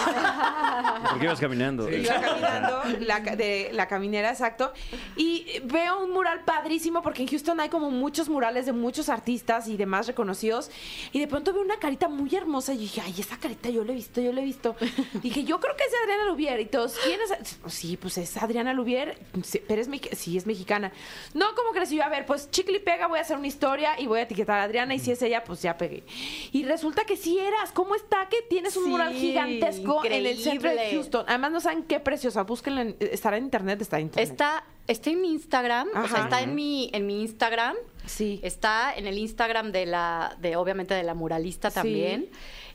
¿Por 1.10 1.20
qué 1.20 1.26
ibas 1.26 1.40
caminando? 1.40 1.90
Iba 1.90 2.20
caminando 2.22 2.82
la, 3.00 3.24
ca- 3.24 3.36
de 3.36 3.70
la 3.74 3.88
caminera, 3.88 4.30
exacto. 4.30 4.72
Y 5.16 5.46
veo 5.66 6.04
un 6.04 6.12
mural 6.12 6.42
padrísimo 6.46 7.02
porque 7.02 7.22
en 7.24 7.28
Houston 7.30 7.60
hay 7.60 7.70
como 7.70 7.92
muchos 7.92 8.30
murales 8.30 8.66
de 8.66 8.74
muchos 8.74 9.10
artistas 9.10 9.68
y 9.68 9.78
demás 9.78 10.08
reconocidos. 10.08 10.72
Y 11.12 11.20
de 11.20 11.28
pronto 11.28 11.54
veo 11.54 11.62
una 11.62 11.78
carita 11.78 12.08
muy 12.08 12.34
hermosa 12.36 12.74
y 12.74 12.78
yo 12.78 12.82
dije, 12.84 13.02
ay, 13.06 13.16
esa 13.20 13.38
carita 13.38 13.70
yo 13.70 13.84
la 13.92 13.94
he 13.94 13.96
visto, 13.98 14.22
yo 14.22 14.32
la 14.34 14.42
he 14.42 14.46
visto. 14.46 14.76
dije, 15.22 15.44
yo 15.44 15.60
creo 15.60 15.76
que 15.76 15.84
es 15.84 15.92
Adriana 16.04 16.26
Lubier. 16.26 16.60
Y 16.60 16.66
todos, 16.66 16.96
¿quién 17.04 17.20
es? 17.22 17.58
Sí, 17.74 17.98
pues 17.98 18.18
es 18.18 18.38
Adriana 18.38 18.74
Lubier, 18.74 19.18
sí, 19.44 19.62
pero 19.68 19.82
es, 19.82 19.90
sí, 20.18 20.38
es 20.38 20.46
mexicana. 20.46 20.92
No, 21.34 21.54
¿cómo 21.56 21.72
crees? 21.72 21.92
Y 21.92 21.98
yo, 21.98 22.04
a 22.04 22.10
ver, 22.10 22.26
pues 22.26 22.50
chicle 22.52 22.78
y 22.78 22.80
pega, 22.80 23.08
voy 23.08 23.20
a 23.20 23.22
hacer 23.22 23.38
una 23.38 23.48
historia 23.48 24.00
y 24.00 24.08
voy 24.08 24.20
a 24.20 24.24
etiquetar 24.24 24.60
a 24.60 24.64
Adriana. 24.64 24.94
Y 24.96 25.00
si 25.00 25.12
es 25.12 25.22
ella, 25.22 25.44
pues 25.44 25.62
ya 25.62 25.78
pegué. 25.78 26.04
Y 26.52 26.64
resulta 26.64 27.04
que 27.06 27.18
sí 27.18 27.38
eras. 27.40 27.72
¿Cómo 27.72 27.96
está 27.96 28.28
que 28.30 28.42
tienes 28.50 28.76
un 28.78 28.86
Sí, 28.86 28.90
mural 28.90 29.14
gigantesco 29.14 30.04
en 30.06 30.26
el 30.26 30.38
centro 30.38 30.70
de. 30.70 30.92
Houston? 30.92 31.26
Además, 31.28 31.52
no 31.52 31.60
saben 31.60 31.84
qué 31.84 32.00
preciosa. 32.00 32.44
Búsquenla. 32.44 32.82
en- 32.82 32.96
estará 33.00 33.38
en 33.38 33.44
internet, 33.46 33.82
está 33.82 33.98
en 33.98 34.04
internet. 34.08 34.32
Está, 34.32 34.64
está 34.88 35.10
en 35.10 35.22
mi 35.22 35.32
Instagram, 35.34 35.88
o 35.96 36.08
sea, 36.08 36.24
está 36.24 36.42
en 36.42 36.56
mi, 36.56 36.90
en 36.94 37.06
mi 37.06 37.22
Instagram. 37.22 37.76
Sí. 38.06 38.40
Está 38.44 38.94
en 38.96 39.06
el 39.08 39.18
Instagram 39.18 39.72
de 39.72 39.86
la, 39.86 40.36
de 40.40 40.56
obviamente 40.56 40.94
de 40.94 41.04
la 41.04 41.14
muralista 41.14 41.70
Sí. 41.70 42.30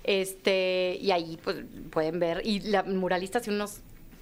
Este, 0.06 0.98
y 1.00 1.10
ahí 1.10 1.38
pues 1.42 1.56
pueden 1.90 2.18
ver. 2.20 2.40
Y 2.44 2.60
la 2.60 2.82
muralista 2.84 3.40
tiene 3.40 3.56
unos, 3.56 3.80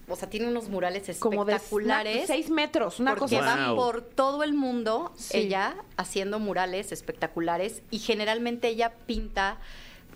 o 0.09 0.17
sea, 0.17 0.29
tiene 0.31 0.49
unos 0.49 0.69
murales 0.69 1.05
como 1.19 1.45
de 1.45 1.53
espectaculares. 1.53 2.17
una- 2.17 2.27
seis 2.27 2.51
metros, 2.51 3.01
una 3.01 3.15
porque 3.15 3.37
cosa 3.37 3.55
van 3.57 3.67
Wow. 3.69 3.77
por 3.77 4.03
todo 4.03 4.43
el 4.43 4.55
mundo 4.55 5.13
Sí. 5.17 5.37
ella 5.39 5.77
haciendo 5.97 6.39
murales 6.39 6.91
espectaculares 6.91 7.83
y 7.91 7.99
generalmente 7.99 8.69
ella 8.69 8.93
pinta 9.07 9.59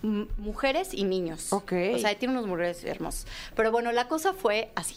mujeres 0.01 0.93
y 0.93 1.03
niños. 1.03 1.51
Ok. 1.51 1.73
O 1.93 1.97
sea, 1.99 2.17
tiene 2.17 2.33
unos 2.33 2.47
murales 2.47 2.83
hermosos. 2.85 3.27
Pero 3.55 3.71
bueno, 3.71 3.91
la 3.91 4.07
cosa 4.07 4.33
fue 4.33 4.71
así. 4.75 4.95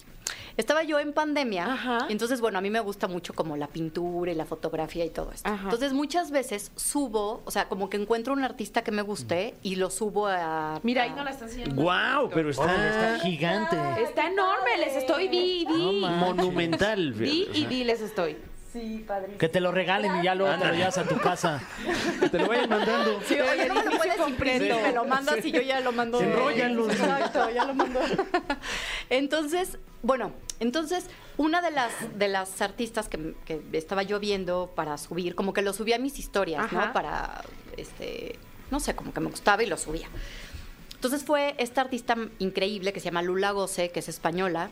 Estaba 0.56 0.82
yo 0.82 0.99
en 0.99 1.12
pandemia, 1.12 1.73
Ajá. 1.73 2.06
entonces 2.09 2.40
bueno, 2.40 2.59
a 2.59 2.61
mí 2.61 2.71
me 2.71 2.80
gusta 2.80 3.09
mucho 3.09 3.35
como 3.35 3.56
la 3.56 3.66
pintura 3.68 4.32
y 4.32 4.35
la 4.35 4.44
fotografía 4.44 5.04
y 5.04 5.11
todo 5.11 5.32
esto. 5.32 5.49
Ajá. 5.49 5.64
Entonces 5.64 5.92
muchas 5.92 6.30
veces 6.30 6.73
subo, 6.76 7.42
o 7.44 7.50
sea, 7.50 7.68
como 7.68 7.88
que 7.88 7.97
encuentro 7.97 8.32
un 8.32 8.44
artista 8.44 8.82
que 8.82 8.90
me 8.90 9.02
guste 9.02 9.54
y 9.62 9.76
lo 9.76 9.90
subo 9.90 10.26
a... 10.26 10.80
Mira, 10.82 11.04
ahí 11.04 11.11
no 11.16 11.25
la 11.25 11.30
están 11.30 11.49
enseñando. 11.49 11.80
¡Guau! 11.82 12.30
Pero 12.30 12.50
Órale, 12.56 12.88
está 12.88 13.14
está 13.14 13.25
gigante. 13.25 13.76
Está 14.02 14.26
enorme, 14.28 14.78
les 14.78 14.97
estoy 14.97 15.28
vi, 15.28 15.62
y 15.62 15.66
vi. 15.66 16.00
No 16.00 16.11
monumental. 16.16 17.12
vi 17.12 17.49
y 17.54 17.66
vi, 17.66 17.85
les 17.85 18.00
estoy. 18.00 18.37
Sí, 18.73 19.05
padrísimo. 19.07 19.38
Que 19.38 19.49
te 19.49 19.61
lo 19.61 19.71
regalen 19.71 20.21
y 20.21 20.25
ya 20.25 20.35
luego 20.35 20.57
te 20.59 20.67
lo 20.67 20.75
llevas 20.75 20.97
a 20.97 21.05
tu 21.05 21.19
casa. 21.19 21.61
Te 22.31 22.38
lo 22.38 22.49
vayan 22.49 22.71
mandando. 22.71 23.21
Sí, 23.26 23.38
oye, 23.38 23.69
no 23.69 23.75
me 23.75 23.97
puedes 23.97 24.29
imprimir, 24.29 24.75
me 24.75 24.93
lo 24.93 25.05
mandas 25.05 25.45
y 25.45 25.52
yo 25.52 25.61
ya 25.61 25.81
lo 25.81 25.93
mando. 25.93 26.21
Enróllalo. 26.21 26.91
Exacto, 26.91 27.50
ya 27.50 27.64
lo 27.64 27.75
mando. 27.75 28.00
Entonces, 29.11 29.79
bueno, 30.02 30.33
entonces 30.59 31.07
una 31.37 31.61
de 31.61 31.71
las 31.71 31.93
de 32.19 32.29
las 32.29 32.62
artistas 32.62 33.09
que, 33.09 33.35
que 33.45 33.62
estaba 33.73 34.02
yo 34.02 34.19
viendo 34.21 34.73
para 34.75 34.97
subir, 34.97 35.35
como 35.35 35.52
que 35.52 35.61
lo 35.61 35.73
subía 35.75 35.97
a 35.97 35.99
mis 35.99 36.19
historias, 36.19 36.64
Ajá. 36.64 36.87
¿no? 36.87 36.93
Para, 36.95 37.43
este, 37.76 38.38
no 38.71 38.81
sé, 38.81 38.95
como 38.95 39.12
que 39.12 39.21
me 39.21 39.29
gustaba 39.29 39.62
y 39.62 39.67
lo 39.67 39.76
subía. 39.76 40.09
Entonces 40.95 41.25
fue 41.25 41.57
esta 41.59 41.81
artista 41.81 42.17
increíble 42.38 42.93
que 42.93 43.00
se 43.00 43.07
llama 43.07 43.23
Lula 43.23 43.50
Goce, 43.50 43.91
que 43.91 43.99
es 43.99 44.09
española. 44.09 44.71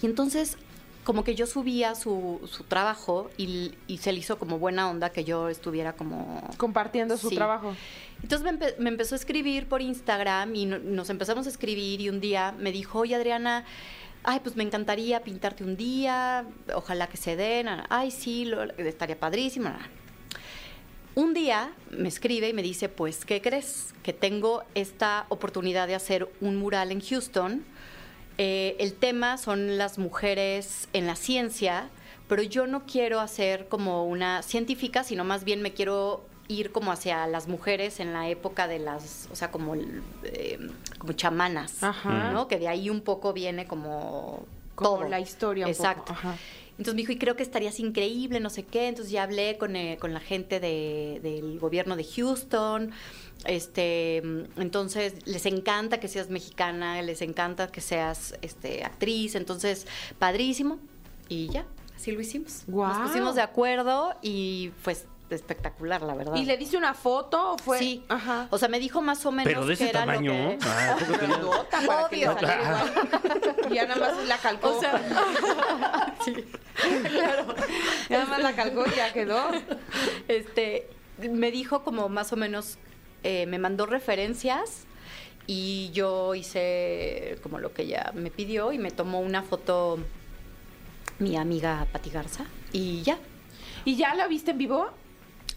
Y 0.00 0.06
entonces, 0.06 0.56
como 1.04 1.24
que 1.24 1.34
yo 1.34 1.46
subía 1.46 1.94
su, 1.94 2.40
su 2.50 2.64
trabajo 2.64 3.30
y, 3.38 3.72
y 3.86 3.98
se 3.98 4.12
le 4.12 4.18
hizo 4.18 4.38
como 4.38 4.58
buena 4.58 4.88
onda 4.90 5.10
que 5.10 5.24
yo 5.24 5.48
estuviera 5.48 5.94
como 5.94 6.42
Compartiendo 6.58 7.16
su 7.16 7.30
Sí. 7.30 7.36
trabajo. 7.36 7.74
entonces 8.22 8.44
me, 8.44 8.58
empe- 8.58 8.76
me 8.78 8.90
empezó 8.90 9.14
a 9.14 9.18
escribir 9.18 9.66
por 9.66 9.80
Instagram 9.80 10.54
y 10.54 10.66
no- 10.66 10.78
nos 10.78 11.08
empezamos 11.10 11.46
a 11.46 11.48
escribir 11.50 12.00
y 12.00 12.08
un 12.10 12.20
día 12.20 12.52
me 12.58 12.70
dijo, 12.70 12.98
oye 13.00 13.14
Adriana, 13.14 13.64
ay, 14.24 14.40
pues 14.42 14.56
me 14.56 14.62
encantaría 14.62 15.22
pintarte 15.22 15.64
un 15.64 15.76
día, 15.76 16.44
ojalá 16.74 17.06
que 17.08 17.16
se 17.16 17.34
den, 17.34 17.66
ay, 17.88 18.10
sí, 18.10 18.44
lo- 18.44 18.64
estaría 18.76 19.18
padrísimo. 19.18 19.70
Un 21.14 21.34
día 21.34 21.72
me 21.90 22.08
escribe 22.08 22.48
y 22.48 22.52
me 22.52 22.62
dice, 22.62 22.88
pues, 22.88 23.24
¿qué 23.24 23.40
crees? 23.40 23.94
Que 24.02 24.12
tengo 24.12 24.62
esta 24.74 25.26
oportunidad 25.28 25.88
de 25.88 25.94
hacer 25.96 26.28
un 26.40 26.56
mural 26.56 26.92
en 26.92 27.00
Houston. 27.00 27.64
Eh, 28.42 28.74
el 28.78 28.94
tema 28.94 29.36
son 29.36 29.76
las 29.76 29.98
mujeres 29.98 30.88
en 30.94 31.06
la 31.06 31.14
ciencia, 31.14 31.90
pero 32.26 32.42
yo 32.42 32.66
no 32.66 32.86
quiero 32.86 33.20
hacer 33.20 33.68
como 33.68 34.06
una 34.06 34.42
científica, 34.42 35.04
sino 35.04 35.24
más 35.24 35.44
bien 35.44 35.60
me 35.60 35.74
quiero 35.74 36.24
ir 36.48 36.72
como 36.72 36.90
hacia 36.90 37.26
las 37.26 37.48
mujeres 37.48 38.00
en 38.00 38.14
la 38.14 38.30
época 38.30 38.66
de 38.66 38.78
las, 38.78 39.28
o 39.30 39.36
sea, 39.36 39.50
como, 39.50 39.74
eh, 40.24 40.58
como 40.96 41.12
chamanas, 41.12 41.82
Ajá. 41.82 42.30
¿no? 42.32 42.48
Que 42.48 42.58
de 42.58 42.68
ahí 42.68 42.88
un 42.88 43.02
poco 43.02 43.34
viene 43.34 43.66
como, 43.66 44.46
Como 44.74 44.96
todo. 45.00 45.08
la 45.10 45.20
historia 45.20 45.66
un 45.66 45.72
poco, 45.74 45.82
Exacto. 45.84 46.12
ajá. 46.14 46.36
Entonces 46.80 46.94
me 46.94 47.02
dijo, 47.02 47.12
y 47.12 47.18
creo 47.18 47.36
que 47.36 47.42
estarías 47.42 47.78
increíble, 47.78 48.40
no 48.40 48.48
sé 48.48 48.64
qué. 48.64 48.88
Entonces 48.88 49.12
ya 49.12 49.24
hablé 49.24 49.58
con, 49.58 49.76
eh, 49.76 49.98
con 50.00 50.14
la 50.14 50.20
gente 50.20 50.60
de- 50.60 51.20
del 51.22 51.58
gobierno 51.58 51.94
de 51.94 52.04
Houston. 52.04 52.90
Este, 53.44 54.16
entonces 54.56 55.14
les 55.26 55.44
encanta 55.44 56.00
que 56.00 56.08
seas 56.08 56.30
mexicana, 56.30 57.02
les 57.02 57.20
encanta 57.20 57.68
que 57.70 57.82
seas 57.82 58.34
este, 58.40 58.82
actriz. 58.82 59.34
Entonces, 59.34 59.86
padrísimo. 60.18 60.78
Y 61.28 61.48
ya, 61.48 61.66
así 61.94 62.12
lo 62.12 62.20
hicimos. 62.22 62.62
Nos 62.98 63.08
pusimos 63.10 63.34
de 63.34 63.42
acuerdo 63.42 64.14
y 64.22 64.70
pues 64.82 65.04
espectacular, 65.34 66.02
la 66.02 66.14
verdad. 66.14 66.34
¿Y 66.36 66.44
le 66.44 66.56
diste 66.56 66.76
una 66.76 66.94
foto 66.94 67.52
o 67.52 67.58
fue? 67.58 67.78
Sí. 67.78 68.04
Ajá. 68.08 68.46
O 68.50 68.58
sea, 68.58 68.68
me 68.68 68.78
dijo 68.80 69.00
más 69.02 69.24
o 69.26 69.32
menos 69.32 69.52
Pero 69.52 69.66
de 69.66 69.74
ese 69.74 69.84
que 69.84 69.90
era 69.90 70.06
lo 70.06 70.12
tamaño. 70.12 70.32
que- 70.32 70.58
Ah, 70.62 70.96
¿poco 70.98 71.12
tenía? 71.18 71.28
Grandota 71.36 71.80
para 71.86 72.08
que 72.08 72.16
Obvio. 72.28 72.34
le 72.34 72.40
saliera 72.40 72.62
igual. 72.62 73.66
Y 73.70 73.74
ya 73.74 73.86
nada 73.86 74.00
más 74.14 74.26
la 74.26 74.38
calcó. 74.38 74.76
O 74.76 74.80
sea, 74.80 76.14
sí, 76.24 76.34
claro. 77.08 77.54
nada 78.08 78.24
más 78.26 78.42
la 78.42 78.52
calcó 78.54 78.84
y 78.86 78.96
ya 78.96 79.12
quedó. 79.12 79.50
este, 80.28 80.88
me 81.18 81.50
dijo 81.50 81.82
como 81.84 82.08
más 82.08 82.32
o 82.32 82.36
menos, 82.36 82.78
eh, 83.22 83.46
me 83.46 83.58
mandó 83.58 83.86
referencias 83.86 84.84
y 85.46 85.90
yo 85.92 86.34
hice 86.34 87.38
como 87.42 87.58
lo 87.58 87.72
que 87.72 87.82
ella 87.82 88.12
me 88.14 88.30
pidió 88.30 88.72
y 88.72 88.78
me 88.78 88.90
tomó 88.90 89.20
una 89.20 89.42
foto 89.42 89.98
mi 91.18 91.36
amiga 91.36 91.86
Pati 91.92 92.10
Garza 92.10 92.44
y 92.72 93.02
ya. 93.02 93.18
¿Y 93.84 93.96
ya 93.96 94.14
la 94.14 94.26
viste 94.26 94.50
en 94.52 94.58
vivo? 94.58 94.90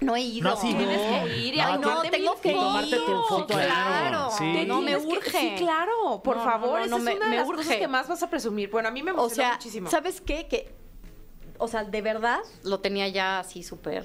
No 0.03 0.15
he 0.15 0.21
ido. 0.21 0.49
No, 0.49 0.55
sí, 0.57 0.71
no. 0.73 0.77
Tienes 0.79 0.99
que 1.27 1.37
ir 1.39 1.53
y 1.53 1.57
No, 1.57 1.63
Ay, 1.65 1.79
no, 1.79 2.01
tengo 2.01 2.41
que 2.41 2.51
tomarte 2.53 2.95
tu 2.97 3.21
foto. 3.29 3.53
Claro. 3.53 4.29
Sí. 4.37 4.65
No, 4.67 4.81
me 4.81 4.87
tienes 4.95 5.05
que- 5.05 5.17
urge. 5.17 5.39
sí, 5.39 5.53
claro, 5.57 6.21
por 6.23 6.37
No, 6.37 6.45
no, 6.45 6.51
favor. 6.51 6.79
no, 6.79 6.85
esa 6.85 6.89
no, 6.89 6.97
es 6.97 7.03
me- 7.03 7.15
una 7.15 7.25
de 7.25 7.31
me 7.31 7.37
las 7.37 7.45
cosas 7.47 7.65
urge. 7.67 7.79
que 7.79 7.87
más 7.87 8.07
vas 8.07 8.23
a 8.23 8.29
presumir. 8.29 8.69
Bueno, 8.69 8.89
a 8.89 8.91
mí 8.91 9.01
me 9.03 9.11
O 9.11 9.13
emocionó 9.15 9.35
sea, 9.35 9.53
muchísimo. 9.53 9.89
¿sabes 9.89 10.21
qué? 10.21 10.47
Que, 10.47 10.73
o 11.57 11.67
sea, 11.67 11.83
de 11.83 12.01
verdad 12.01 12.39
lo 12.63 12.79
tenía 12.79 13.07
ya 13.07 13.39
así 13.39 13.63
súper 13.63 14.03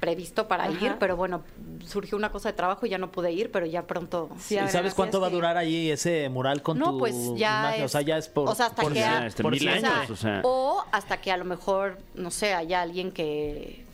previsto 0.00 0.46
para 0.46 0.64
Ajá. 0.64 0.72
ir, 0.84 0.96
pero 1.00 1.16
bueno, 1.16 1.42
surgió 1.86 2.18
una 2.18 2.30
cosa 2.30 2.50
de 2.50 2.52
trabajo 2.52 2.84
y 2.84 2.90
ya 2.90 2.98
no 2.98 3.10
pude 3.10 3.32
ir, 3.32 3.50
pero 3.50 3.64
ya 3.64 3.86
pronto. 3.86 4.28
Sí, 4.38 4.56
¿Y 4.56 4.68
sabes 4.68 4.92
cuánto 4.92 5.20
va 5.20 5.28
a 5.28 5.30
durar 5.30 5.56
ahí 5.56 5.90
ese 5.90 6.28
mural 6.28 6.60
con 6.62 6.78
No, 6.78 6.92
tu 6.92 6.98
pues 6.98 7.14
ya 7.34 7.60
imagen? 7.60 7.82
O 7.82 7.86
es- 7.86 7.92
sea, 7.92 8.02
ya 8.02 8.18
es 8.18 8.28
por... 8.28 8.46
o 8.48 8.54
sea, 8.54 8.66
hasta 8.66 8.82
por 8.82 8.92
que 8.92 9.26
este, 9.26 9.42
por 9.42 9.52
mil 9.52 9.66
años. 9.68 10.10
o 10.10 10.14
sea. 10.16 10.42
o 10.44 10.84
hasta 10.92 11.16
que 11.20 11.32
a 11.32 11.36
lo 11.38 11.46
mejor, 11.46 11.98
no 12.14 12.30
sé, 12.30 12.52
haya 12.52 12.82
alguien 12.82 13.10
que 13.10 13.85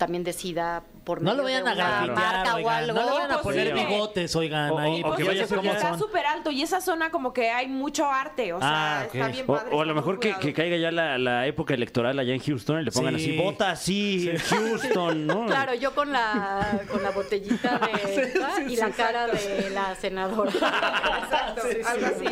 también 0.00 0.24
decida 0.24 0.82
por 1.04 1.20
No 1.22 1.34
lo 1.34 1.42
vayan 1.44 1.62
de 1.64 1.70
a 1.70 1.74
una 1.74 1.84
grafitear, 1.84 2.16
marca 2.16 2.54
o 2.54 2.56
oigan. 2.56 2.74
algo. 2.74 2.94
No 2.94 3.04
le 3.04 3.10
vayan 3.12 3.32
a 3.32 3.42
poner 3.42 3.66
sí. 3.68 3.72
bigotes, 3.84 4.36
oigan, 4.36 4.70
O- 4.70 4.78
ahí. 4.78 5.02
o- 5.02 5.06
o 5.06 5.08
porque 5.10 5.16
que 5.18 5.24
ya 5.24 5.30
vaya 5.30 5.44
a 5.44 5.46
sabes 5.46 5.48
ser 5.48 5.58
cómo 5.58 5.70
ya- 5.70 5.76
Está 5.76 5.88
son. 5.90 5.98
súper 5.98 6.26
alto 6.26 6.50
y 6.50 6.62
esa 6.62 6.80
zona 6.80 7.10
como 7.10 7.32
que 7.32 7.50
hay 7.50 7.68
mucho 7.68 8.06
arte, 8.10 8.52
o 8.54 8.58
sea, 8.60 9.00
Ah, 9.00 9.04
ok. 9.06 9.14
está 9.14 9.28
bien 9.28 9.44
O, 9.46 9.54
padre. 9.54 9.68
o 9.70 9.72
a 9.72 9.74
está 9.74 9.84
lo 9.84 9.84
muy 9.86 9.94
mejor 9.94 10.14
que, 10.18 10.28
cuidado. 10.28 10.40
que 10.40 10.52
caiga 10.54 10.76
ya 10.78 10.90
la, 10.90 11.18
la 11.18 11.46
época 11.46 11.74
electoral 11.74 12.18
allá 12.18 12.32
en 12.34 12.40
Houston 12.40 12.80
y 12.80 12.84
le 12.84 12.90
pongan 12.92 13.18
Sí. 13.18 13.24
así, 13.30 13.36
vota 13.36 13.70
así, 13.70 14.32
Houston, 14.48 15.26
¿no? 15.26 15.46
Claro, 15.46 15.74
yo 15.74 15.94
con 15.94 16.10
la, 16.12 16.80
con 16.90 17.02
la 17.02 17.10
botellita 17.10 17.78
de 17.78 18.32
y 18.72 18.76
la 18.76 18.90
cara 18.90 19.26
de 19.26 19.70
la 19.70 19.94
senadora. 19.96 20.50
Exacto, 21.22 21.62
Sí, 21.70 21.76
sí. 21.76 21.80
algo 21.86 22.06
así. 22.06 22.24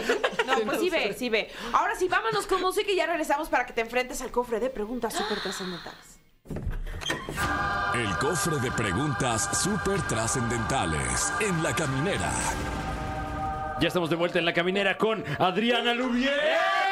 No, 0.47 0.55
pues 0.67 0.81
sí 0.81 0.91
ve, 0.91 1.15
sí 1.19 1.29
ve. 1.29 1.51
Ahora 1.73 1.95
sí, 1.97 2.09
vámonos 2.09 2.47
con 2.47 2.61
música 2.61 2.91
y 2.91 2.97
ya 2.97 3.07
regresamos 3.07 3.49
para 3.49 3.67
que 3.67 3.73
te 3.73 3.81
enfrentes 3.83 4.21
al 4.23 4.31
cofre 4.31 4.59
de 4.61 4.71
preguntas 4.71 5.13
súper 5.15 5.39
trascendentales. 5.41 6.18
El 7.95 8.17
cofre 8.19 8.59
de 8.59 8.71
preguntas 8.71 9.49
súper 9.63 10.01
trascendentales 10.03 11.33
en 11.41 11.63
la 11.63 11.75
caminera. 11.75 12.31
Ya 13.81 13.89
estamos 13.89 14.11
de 14.11 14.17
vuelta 14.17 14.39
en 14.39 14.45
la 14.45 14.53
caminera 14.53 14.97
con 14.97 15.25
Adriana 15.39 15.95
Lubier. 15.95 16.88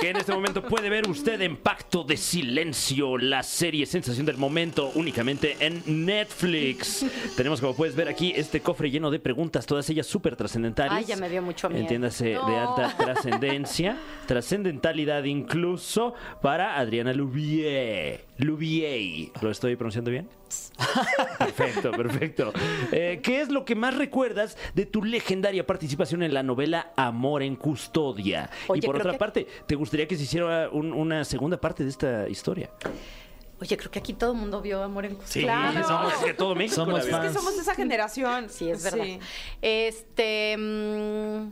Que 0.00 0.10
en 0.10 0.16
este 0.16 0.32
momento 0.32 0.62
puede 0.62 0.88
ver 0.90 1.08
usted 1.08 1.40
en 1.40 1.56
Pacto 1.56 2.04
de 2.04 2.16
Silencio, 2.16 3.18
la 3.18 3.42
serie 3.42 3.84
sensación 3.84 4.26
del 4.26 4.36
momento, 4.36 4.92
únicamente 4.94 5.56
en 5.58 5.82
Netflix. 6.06 7.04
Tenemos, 7.36 7.60
como 7.60 7.74
puedes 7.74 7.96
ver 7.96 8.08
aquí, 8.08 8.32
este 8.36 8.60
cofre 8.60 8.92
lleno 8.92 9.10
de 9.10 9.18
preguntas, 9.18 9.66
todas 9.66 9.90
ellas 9.90 10.06
súper 10.06 10.36
trascendentales. 10.36 10.92
Ay, 10.92 11.04
ya 11.04 11.16
me 11.16 11.28
dio 11.28 11.42
mucho 11.42 11.68
miedo. 11.68 11.82
Entiéndase, 11.82 12.26
de 12.26 12.36
alta 12.36 12.94
trascendencia, 12.98 13.98
trascendentalidad 14.26 15.24
incluso 15.24 16.14
para 16.42 16.78
Adriana 16.78 17.12
Lubier. 17.12 18.24
Lubier. 18.38 19.30
¿Lo 19.40 19.50
estoy 19.50 19.74
pronunciando 19.74 20.12
bien? 20.12 20.28
Perfecto, 21.38 21.90
perfecto. 21.92 22.52
Eh, 22.92 23.20
¿Qué 23.22 23.40
es 23.40 23.48
lo 23.50 23.64
que 23.64 23.74
más 23.74 23.96
recuerdas 23.96 24.56
de 24.74 24.86
tu 24.86 25.02
legendaria 25.04 25.66
participación 25.66 26.22
en 26.22 26.32
la 26.34 26.42
novela 26.42 26.92
Amor 26.96 27.42
en 27.42 27.56
Custodia? 27.56 28.50
Oye, 28.68 28.80
y 28.82 28.86
por 28.86 28.96
otra 28.96 29.12
que- 29.12 29.18
parte, 29.18 29.46
¿te 29.66 29.74
gustaría 29.74 30.06
que 30.08 30.16
se 30.16 30.22
hiciera 30.24 30.68
un- 30.70 30.92
una 30.92 31.24
segunda 31.24 31.60
parte 31.60 31.84
de 31.84 31.90
esta 31.90 32.28
historia? 32.28 32.70
Oye, 33.60 33.76
creo 33.76 33.90
que 33.90 33.98
aquí 33.98 34.12
todo 34.12 34.32
el 34.32 34.38
mundo 34.38 34.60
vio 34.62 34.82
Amor 34.82 35.04
en 35.04 35.16
Custodia. 35.16 35.70
Claro. 35.72 35.86
somos 35.88 36.14
que 36.24 36.32
todo 36.34 36.54
México. 36.54 36.76
Somos. 36.76 37.00
Es 37.06 37.16
que 37.16 37.32
somos 37.32 37.56
de 37.56 37.62
esa 37.62 37.74
generación. 37.74 38.48
Sí, 38.50 38.70
es 38.70 38.84
verdad. 38.84 39.04
Este. 39.60 40.56
mm, 40.56 41.48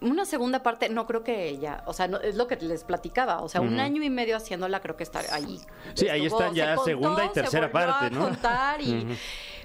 una 0.00 0.24
segunda 0.24 0.62
parte, 0.62 0.88
no 0.88 1.06
creo 1.06 1.22
que 1.22 1.58
ya, 1.58 1.82
o 1.86 1.92
sea, 1.92 2.08
no, 2.08 2.18
es 2.18 2.34
lo 2.34 2.46
que 2.46 2.56
les 2.56 2.84
platicaba, 2.84 3.42
o 3.42 3.48
sea, 3.48 3.60
un 3.60 3.78
año 3.80 4.02
y 4.02 4.10
medio 4.10 4.36
haciéndola, 4.36 4.80
creo 4.80 4.96
que 4.96 5.02
está 5.02 5.20
ahí. 5.32 5.60
Sí, 5.94 6.08
ahí 6.08 6.26
están 6.26 6.54
ya 6.54 6.76
se 6.78 6.84
segunda 6.84 7.24
y 7.24 7.28
tercera 7.30 7.70
parte, 7.70 8.06
a 8.06 8.10
¿no? 8.10 8.20
contar 8.24 8.80
y, 8.80 9.06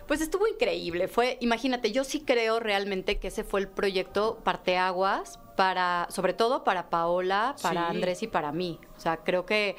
pues 0.07 0.21
estuvo 0.21 0.47
increíble. 0.47 1.07
Fue, 1.07 1.37
imagínate, 1.41 1.91
yo 1.91 2.03
sí 2.03 2.21
creo 2.21 2.59
realmente 2.59 3.17
que 3.17 3.29
ese 3.29 3.43
fue 3.43 3.61
el 3.61 3.67
proyecto 3.67 4.37
parteaguas 4.43 5.39
para, 5.55 6.05
sobre 6.09 6.33
todo 6.33 6.63
para 6.63 6.89
Paola, 6.89 7.55
para 7.61 7.89
Sí. 7.89 7.95
Andrés 7.95 8.23
y 8.23 8.27
para 8.27 8.51
mí. 8.51 8.79
O 8.97 8.99
sea, 8.99 9.17
creo 9.17 9.45
que 9.45 9.75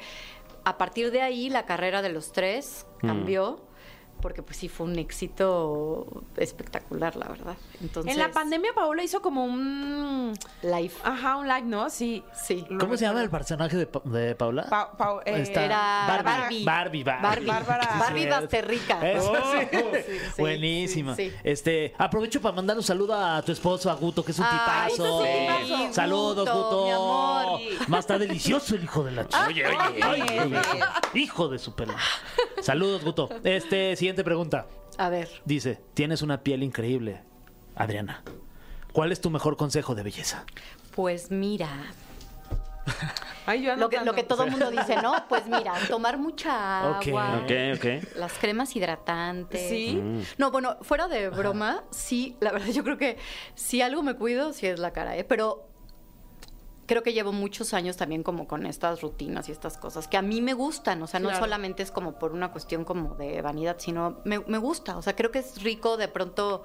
a 0.65 0.77
partir 0.77 1.11
de 1.11 1.21
ahí 1.21 1.49
la 1.49 1.65
carrera 1.65 2.01
de 2.01 2.09
los 2.09 2.31
tres 2.33 2.87
cambió. 2.99 3.61
Porque 4.21 4.41
pues 4.41 4.57
sí 4.57 4.67
fue 4.67 4.87
un 4.87 4.97
éxito 4.97 6.23
espectacular, 6.37 7.15
la 7.15 7.27
verdad. 7.27 7.55
Entonces, 7.81 8.13
En 8.13 8.19
la 8.19 8.31
pandemia 8.31 8.71
Paola 8.73 9.03
hizo 9.03 9.21
como 9.21 9.45
un... 9.45 10.33
live. 10.63 10.93
Ajá, 11.03 11.37
un 11.37 11.47
like, 11.47 11.67
¿no? 11.67 11.89
Sí. 11.89 12.23
Sí. 12.33 12.65
¿Cómo 12.79 12.97
se 12.97 13.05
llama 13.05 13.21
el 13.21 13.29
personaje 13.29 13.77
de, 13.77 13.85
Pa- 13.85 14.01
de 14.05 14.35
Paula? 14.35 14.65
Pa- 14.69 14.91
Pa- 14.97 15.21
eh, 15.25 15.43
Era 15.55 16.21
Barbie. 16.23 16.63
Barbie, 16.63 17.03
Barbie. 17.03 17.45
Barbie. 17.47 17.87
Barbie 17.99 18.23
Sí, 18.23 18.27
Basterrica. 18.29 18.99
Sí. 19.01 19.77
sí, 20.35 20.41
Buenísima. 20.41 21.15
sí, 21.15 21.29
sí. 21.29 21.35
Este, 21.43 21.93
aprovecho 21.97 22.41
para 22.41 22.55
mandar 22.55 22.77
un 22.77 22.83
saludo 22.83 23.13
a 23.13 23.41
tu 23.41 23.51
esposo, 23.51 23.89
a 23.91 23.95
Guto, 23.95 24.23
que 24.23 24.31
es 24.31 24.39
un 24.39 24.45
Ay, 24.47 24.91
tipazo. 24.91 25.23
sí, 25.23 25.93
Saludos, 25.93 26.49
Guto. 26.49 26.85
mi 26.85 26.91
amor. 26.91 27.87
Más 27.87 27.99
está 28.01 28.17
delicioso 28.17 28.75
el 28.75 28.83
hijo 28.83 29.03
de 29.03 29.11
la 29.11 29.25
chica. 29.27 29.47
Oye, 29.47 29.65
oye, 29.67 30.05
Oye, 30.05 30.39
oye. 30.41 30.59
Hijo 31.13 31.47
de 31.49 31.59
su 31.59 31.73
pelo. 31.75 31.93
Saludos, 32.61 33.03
Guto. 33.03 33.29
Este, 33.43 33.95
siguiente 34.07 34.23
pregunta. 34.23 34.67
A 34.97 35.09
ver. 35.09 35.27
Dice, 35.43 35.81
tienes 35.93 36.21
una 36.21 36.41
piel 36.41 36.63
increíble. 36.63 37.23
Adriana, 37.75 38.23
¿cuál 38.93 39.11
es 39.11 39.19
tu 39.19 39.29
mejor 39.29 39.57
consejo 39.57 39.95
de 39.95 40.03
belleza? 40.03 40.45
Pues 40.95 41.29
mira, 41.29 41.69
Ay, 43.45 43.63
yo 43.63 43.75
Lo 43.75 43.89
que, 43.89 43.99
lo 43.99 44.13
que 44.15 44.23
todo 44.23 44.45
el 44.45 44.51
mundo 44.51 44.71
dice, 44.71 44.95
¿no? 45.01 45.13
Pues 45.27 45.45
mira, 45.45 45.73
tomar 45.89 46.17
mucha 46.17 46.87
agua. 46.95 47.41
Ok, 47.43 47.51
ok. 47.75 48.15
Las 48.15 48.31
cremas 48.39 48.73
hidratantes. 48.77 49.67
Sí. 49.69 50.01
No, 50.37 50.51
bueno, 50.51 50.77
fuera 50.83 51.09
de 51.09 51.29
broma, 51.29 51.83
sí, 51.91 52.37
la 52.39 52.53
verdad 52.53 52.67
yo 52.67 52.85
creo 52.85 52.97
que 52.97 53.17
si 53.55 53.81
algo 53.81 54.03
me 54.03 54.15
cuido, 54.15 54.53
sí 54.53 54.67
es 54.67 54.79
la 54.79 54.93
cara, 54.93 55.17
¿eh? 55.17 55.25
Pero 55.25 55.67
creo 56.87 57.03
que 57.03 57.13
llevo 57.13 57.31
muchos 57.31 57.73
años 57.75 57.97
también 57.97 58.23
como 58.23 58.47
con 58.47 58.65
estas 58.65 59.01
rutinas 59.01 59.47
y 59.49 59.51
estas 59.51 59.77
cosas 59.77 60.07
que 60.07 60.17
a 60.17 60.21
mí 60.23 60.41
me 60.41 60.53
gustan, 60.53 61.03
o 61.03 61.07
sea, 61.07 61.19
no 61.19 61.29
Claro. 61.29 61.43
solamente 61.43 61.83
es 61.83 61.91
como 61.91 62.17
por 62.17 62.31
una 62.31 62.51
cuestión 62.51 62.83
como 62.85 63.13
de 63.15 63.41
vanidad, 63.43 63.75
sino 63.77 64.17
me, 64.23 64.39
me 64.39 64.57
gusta, 64.57 64.97
o 64.97 65.01
sea, 65.01 65.15
creo 65.15 65.29
que 65.29 65.39
es 65.39 65.61
rico 65.61 65.97
de 65.97 66.07
pronto 66.07 66.63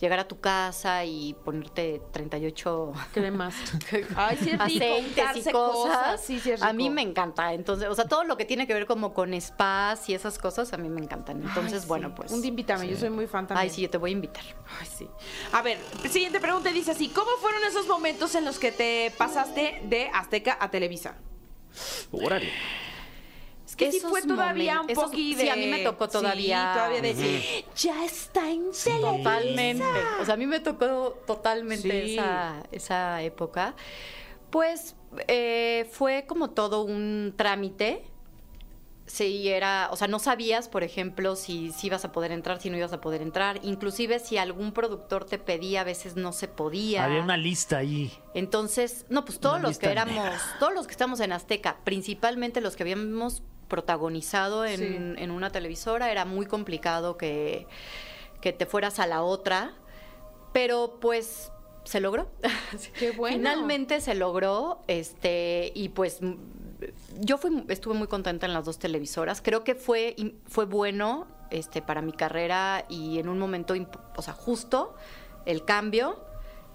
llegar 0.00 0.18
a 0.18 0.26
tu 0.26 0.40
casa 0.40 1.04
y 1.04 1.34
ponerte 1.44 2.00
38 2.12 2.92
Cremas. 3.12 3.54
Ay, 4.16 4.36
sí 4.40 4.50
es 4.50 4.64
rico. 4.64 4.84
aceites 4.84 5.46
y 5.46 5.52
cosas. 5.52 6.20
Sí, 6.24 6.40
sí 6.40 6.50
es 6.52 6.62
A 6.62 6.72
mí 6.72 6.90
me 6.90 7.02
encanta. 7.02 7.52
Entonces, 7.52 7.88
o 7.88 7.94
sea, 7.94 8.06
todo 8.06 8.24
lo 8.24 8.36
que 8.36 8.44
tiene 8.44 8.66
que 8.66 8.74
ver 8.74 8.86
como 8.86 9.12
con 9.12 9.38
spas 9.40 10.08
y 10.08 10.14
esas 10.14 10.38
cosas, 10.38 10.72
a 10.72 10.76
mí 10.76 10.88
me 10.88 11.00
encantan. 11.00 11.42
Entonces, 11.42 11.74
Ay, 11.74 11.80
sí. 11.80 11.88
bueno, 11.88 12.14
pues. 12.14 12.32
Un 12.32 12.40
día 12.40 12.48
invítame, 12.48 12.88
yo 12.88 12.96
soy 12.96 13.10
muy 13.10 13.26
fan 13.26 13.46
también. 13.46 13.62
Ay, 13.62 13.70
sí, 13.70 13.82
yo 13.82 13.90
te 13.90 13.98
voy 13.98 14.10
a 14.10 14.12
invitar. 14.14 14.44
Ay, 14.80 14.86
sí. 14.86 15.08
A 15.52 15.62
ver, 15.62 15.78
siguiente 16.08 16.40
pregunta 16.40 16.70
dice 16.70 16.92
así: 16.92 17.08
¿Cómo 17.08 17.30
fueron 17.40 17.62
esos 17.64 17.86
momentos 17.86 18.34
en 18.34 18.44
los 18.44 18.58
que 18.58 18.72
te 18.72 19.12
pasaste 19.16 19.82
de 19.84 20.08
Azteca 20.12 20.56
a 20.60 20.70
Televisa? 20.70 21.16
Órale. 22.10 22.50
Es 23.70 23.76
que 23.76 23.92
sí 23.92 24.00
fue 24.00 24.22
todavía 24.22 24.80
un 24.80 24.90
esos- 24.90 25.04
poquito 25.04 25.38
de... 25.38 25.44
sí, 25.44 25.48
a 25.48 25.54
mí 25.56 25.66
me 25.68 25.78
tocó 25.84 26.08
todavía. 26.08 26.72
Sí, 26.72 26.78
todavía 26.78 27.00
de... 27.02 27.64
Ya 27.76 28.04
está 28.04 28.50
en 28.50 28.72
Televisa. 28.72 29.16
Totalmente. 29.16 29.84
O 30.20 30.24
sea, 30.24 30.34
a 30.34 30.36
mí 30.36 30.46
me 30.46 30.58
tocó 30.60 31.18
totalmente 31.26 32.04
Sí. 32.06 32.14
esa, 32.14 32.62
esa 32.72 33.22
época. 33.22 33.74
Pues 34.50 34.96
eh, 35.28 35.88
fue 35.92 36.24
como 36.26 36.50
todo 36.50 36.82
un 36.82 37.32
trámite. 37.36 38.04
Sí, 39.06 39.48
era, 39.48 39.88
o 39.90 39.96
sea, 39.96 40.06
no 40.06 40.20
sabías, 40.20 40.68
por 40.68 40.84
ejemplo, 40.84 41.34
si, 41.34 41.72
si 41.72 41.88
ibas 41.88 42.04
a 42.04 42.12
poder 42.12 42.30
entrar, 42.30 42.60
si 42.60 42.70
no 42.70 42.76
ibas 42.76 42.92
a 42.92 43.00
poder 43.00 43.22
entrar. 43.22 43.58
Inclusive 43.62 44.20
si 44.20 44.36
algún 44.38 44.72
productor 44.72 45.24
te 45.24 45.38
pedía, 45.38 45.80
a 45.80 45.84
veces 45.84 46.14
no 46.16 46.32
se 46.32 46.46
podía. 46.46 47.04
Había 47.04 47.20
una 47.22 47.36
lista 47.36 47.78
ahí. 47.78 48.12
Entonces, 48.34 49.06
no, 49.08 49.24
pues 49.24 49.40
todos 49.40 49.58
Una 49.58 49.68
los 49.68 49.78
que 49.78 49.90
éramos, 49.90 50.24
todos 50.60 50.74
los 50.74 50.86
que 50.86 50.92
estamos 50.92 51.18
en 51.20 51.32
Azteca, 51.32 51.78
principalmente 51.82 52.60
los 52.60 52.76
que 52.76 52.84
habíamos 52.84 53.42
protagonizado 53.70 54.66
en, 54.66 54.76
Sí. 54.78 55.22
en 55.22 55.30
una 55.30 55.48
televisora, 55.48 56.10
era 56.10 56.26
muy 56.26 56.44
complicado 56.44 57.16
que, 57.16 57.66
que 58.42 58.52
te 58.52 58.66
fueras 58.66 58.98
a 58.98 59.06
la 59.06 59.22
otra, 59.22 59.72
pero 60.52 60.98
pues 61.00 61.50
se 61.84 62.00
logró. 62.00 62.28
Qué 62.98 63.12
bueno. 63.12 63.38
Finalmente 63.38 64.02
se 64.02 64.14
logró, 64.14 64.80
este, 64.86 65.72
y 65.74 65.88
pues 65.88 66.20
yo 67.18 67.38
fui, 67.38 67.64
estuve 67.68 67.94
muy 67.94 68.06
contenta 68.08 68.46
en 68.46 68.52
las 68.52 68.64
dos 68.66 68.78
televisoras. 68.78 69.40
Creo 69.40 69.64
que 69.64 69.74
fue, 69.74 70.14
fue 70.46 70.66
bueno 70.66 71.26
este, 71.50 71.82
para 71.82 72.02
mi 72.02 72.12
carrera 72.12 72.84
y 72.88 73.18
en 73.18 73.28
un 73.28 73.38
momento, 73.38 73.74
o 74.16 74.22
sea, 74.22 74.34
justo 74.34 74.94
el 75.46 75.64
cambio. 75.64 76.24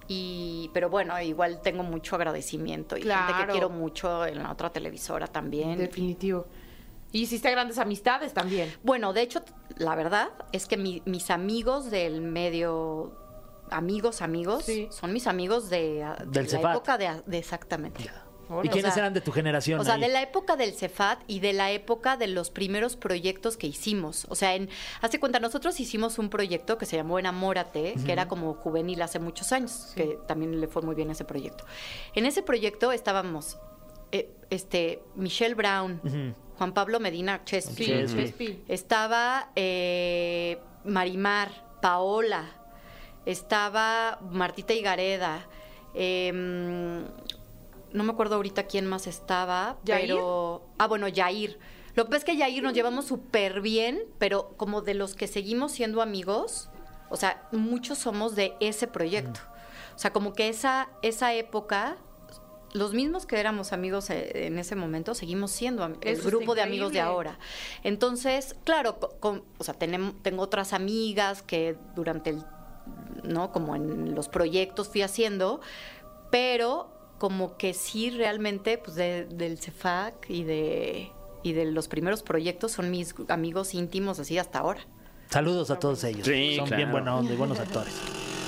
Y, 0.07 0.69
pero 0.71 0.87
bueno, 0.87 1.19
igual 1.19 1.61
tengo 1.63 1.81
mucho 1.81 2.15
agradecimiento 2.15 2.95
y 2.95 3.01
gente 3.01 3.33
que 3.39 3.51
quiero 3.51 3.71
mucho 3.71 4.23
en 4.27 4.43
la 4.43 4.51
otra 4.51 4.69
televisora 4.69 5.25
también. 5.25 5.79
Definitivo. 5.79 6.45
Y 6.45 6.64
hiciste 7.21 7.49
grandes 7.51 7.77
amistades 7.77 8.33
también. 8.33 8.73
Bueno, 8.83 9.13
de 9.13 9.21
hecho, 9.21 9.41
la 9.77 9.95
verdad 9.95 10.29
es 10.51 10.65
que 10.67 10.77
mi- 10.77 11.01
mis 11.05 11.29
amigos 11.31 11.89
del 11.91 12.21
medio, 12.21 13.13
amigos, 13.69 14.21
amigos, 14.21 14.65
Sí. 14.65 14.87
son 14.91 15.13
mis 15.13 15.27
amigos 15.27 15.69
de, 15.69 16.05
de 16.05 16.25
Del 16.27 16.43
la 16.45 16.49
Cefat. 16.49 16.71
época 16.75 16.97
de, 16.97 17.21
de 17.25 17.37
exactamente. 17.37 18.09
¿Y 18.61 18.69
quiénes 18.69 18.93
sea, 18.93 19.01
eran 19.01 19.13
de 19.15 19.21
tu 19.21 19.31
generación? 19.31 19.79
O 19.79 19.83
sea, 19.83 19.95
ahí? 19.95 20.01
de 20.01 20.07
la 20.07 20.21
época 20.21 20.55
del 20.55 20.73
Cefat 20.75 21.19
y 21.25 21.39
de 21.39 21.51
la 21.51 21.71
época 21.71 22.15
de 22.15 22.27
los 22.27 22.51
primeros 22.51 22.95
proyectos 22.95 23.57
que 23.57 23.65
hicimos. 23.65 24.27
O 24.29 24.35
sea, 24.35 24.53
en, 24.53 24.69
hace 25.01 25.19
cuenta, 25.19 25.39
nosotros 25.39 25.79
hicimos 25.79 26.19
un 26.19 26.29
proyecto 26.29 26.77
que 26.77 26.85
se 26.85 26.95
llamó 26.95 27.17
Enamórate, 27.17 27.95
que 28.05 28.11
era 28.11 28.27
como 28.27 28.53
juvenil 28.53 29.01
hace 29.01 29.17
muchos 29.17 29.51
años, 29.51 29.93
que 29.95 30.19
también 30.27 30.61
le 30.61 30.67
fue 30.67 30.83
muy 30.83 30.93
bien 30.93 31.09
ese 31.09 31.25
proyecto. 31.25 31.65
En 32.13 32.27
ese 32.27 32.43
proyecto 32.43 32.91
estábamos 32.91 33.57
eh, 34.19 34.29
este, 34.49 35.01
Michelle 35.15 35.55
Brown, 35.55 35.99
Juan 36.57 36.73
Pablo 36.73 36.99
Medina 36.99 37.43
Chespi, 37.43 37.83
Sí, 37.85 37.91
Chespi. 37.91 38.21
Chespi. 38.23 38.63
estaba 38.67 39.49
eh, 39.55 40.59
Marimar, 40.85 41.51
Paola, 41.81 42.45
estaba 43.25 44.19
Martita 44.31 44.73
Higareda, 44.73 45.47
em, 45.93 47.03
no 47.91 48.03
me 48.03 48.11
acuerdo 48.11 48.35
ahorita 48.35 48.63
quién 48.63 48.85
más 48.85 49.07
estaba, 49.07 49.77
¿Yair? 49.85 50.07
pero... 50.07 50.63
Ah, 50.77 50.87
bueno, 50.87 51.07
Yair. 51.07 51.57
Lo 51.95 52.03
que 52.03 52.09
pasa 52.09 52.17
es 52.19 52.25
que 52.25 52.35
Yair 52.37 52.61
nos 52.61 52.73
llevamos 52.73 53.05
súper 53.05 53.61
bien, 53.61 54.03
pero 54.19 54.49
como 54.57 54.81
de 54.81 54.93
los 54.95 55.15
que 55.15 55.27
seguimos 55.27 55.71
siendo 55.71 56.01
amigos, 56.01 56.69
o 57.09 57.15
sea, 57.15 57.47
muchos 57.53 57.97
somos 57.97 58.35
de 58.35 58.53
ese 58.59 58.87
proyecto. 58.87 59.39
O 59.95 59.97
sea, 59.99 60.11
como 60.11 60.33
que 60.33 60.49
esa, 60.49 60.89
esa 61.01 61.33
época, 61.33 61.95
los 62.75 62.93
mismos 62.93 63.25
que 63.25 63.39
éramos 63.39 63.71
amigos 63.73 64.09
eh, 64.09 64.47
en 64.47 64.59
ese 64.59 64.75
momento, 64.75 65.13
seguimos 65.15 65.51
siendo 65.51 65.85
el 65.85 65.97
Eso 66.01 66.27
grupo 66.27 66.55
de 66.55 66.61
amigos 66.61 66.91
de 66.91 66.99
ahora. 67.01 67.39
Entonces, 67.83 68.55
claro, 68.63 68.99
con- 69.19 69.43
o 69.57 69.63
sea, 69.63 69.73
tengo 69.73 70.41
otras 70.43 70.73
amigas 70.73 71.41
que 71.41 71.75
durante 71.95 72.31
el, 72.31 72.43
¿no? 73.23 73.51
Como 73.51 73.75
en 73.75 74.13
los 74.13 74.27
proyectos 74.29 74.89
fui 74.89 75.01
haciendo, 75.01 75.61
pero 76.31 76.91
como 77.17 77.57
que 77.57 77.73
sí 77.73 78.09
realmente, 78.09 78.77
pues 78.77 78.95
de- 78.95 79.25
del 79.25 79.57
CEFAC 79.57 80.29
y 80.29 80.43
de, 80.43 81.11
y 81.43 81.53
de 81.53 81.65
los 81.71 81.87
primeros 81.87 82.23
proyectos 82.23 82.73
son 82.73 82.91
mis 82.91 83.15
amigos 83.29 83.73
íntimos 83.73 84.19
así 84.19 84.37
hasta 84.37 84.59
ahora. 84.59 84.81
Saludos 85.29 85.71
a 85.71 85.79
todos 85.79 86.03
ellos. 86.03 86.27
Sí, 86.27 86.55
Son 86.57 86.67
claro. 86.67 86.77
bien 86.77 86.91
buena 86.91 87.15
onda 87.15 87.33
y 87.33 87.37
buenos 87.37 87.59
actores. 87.59 87.93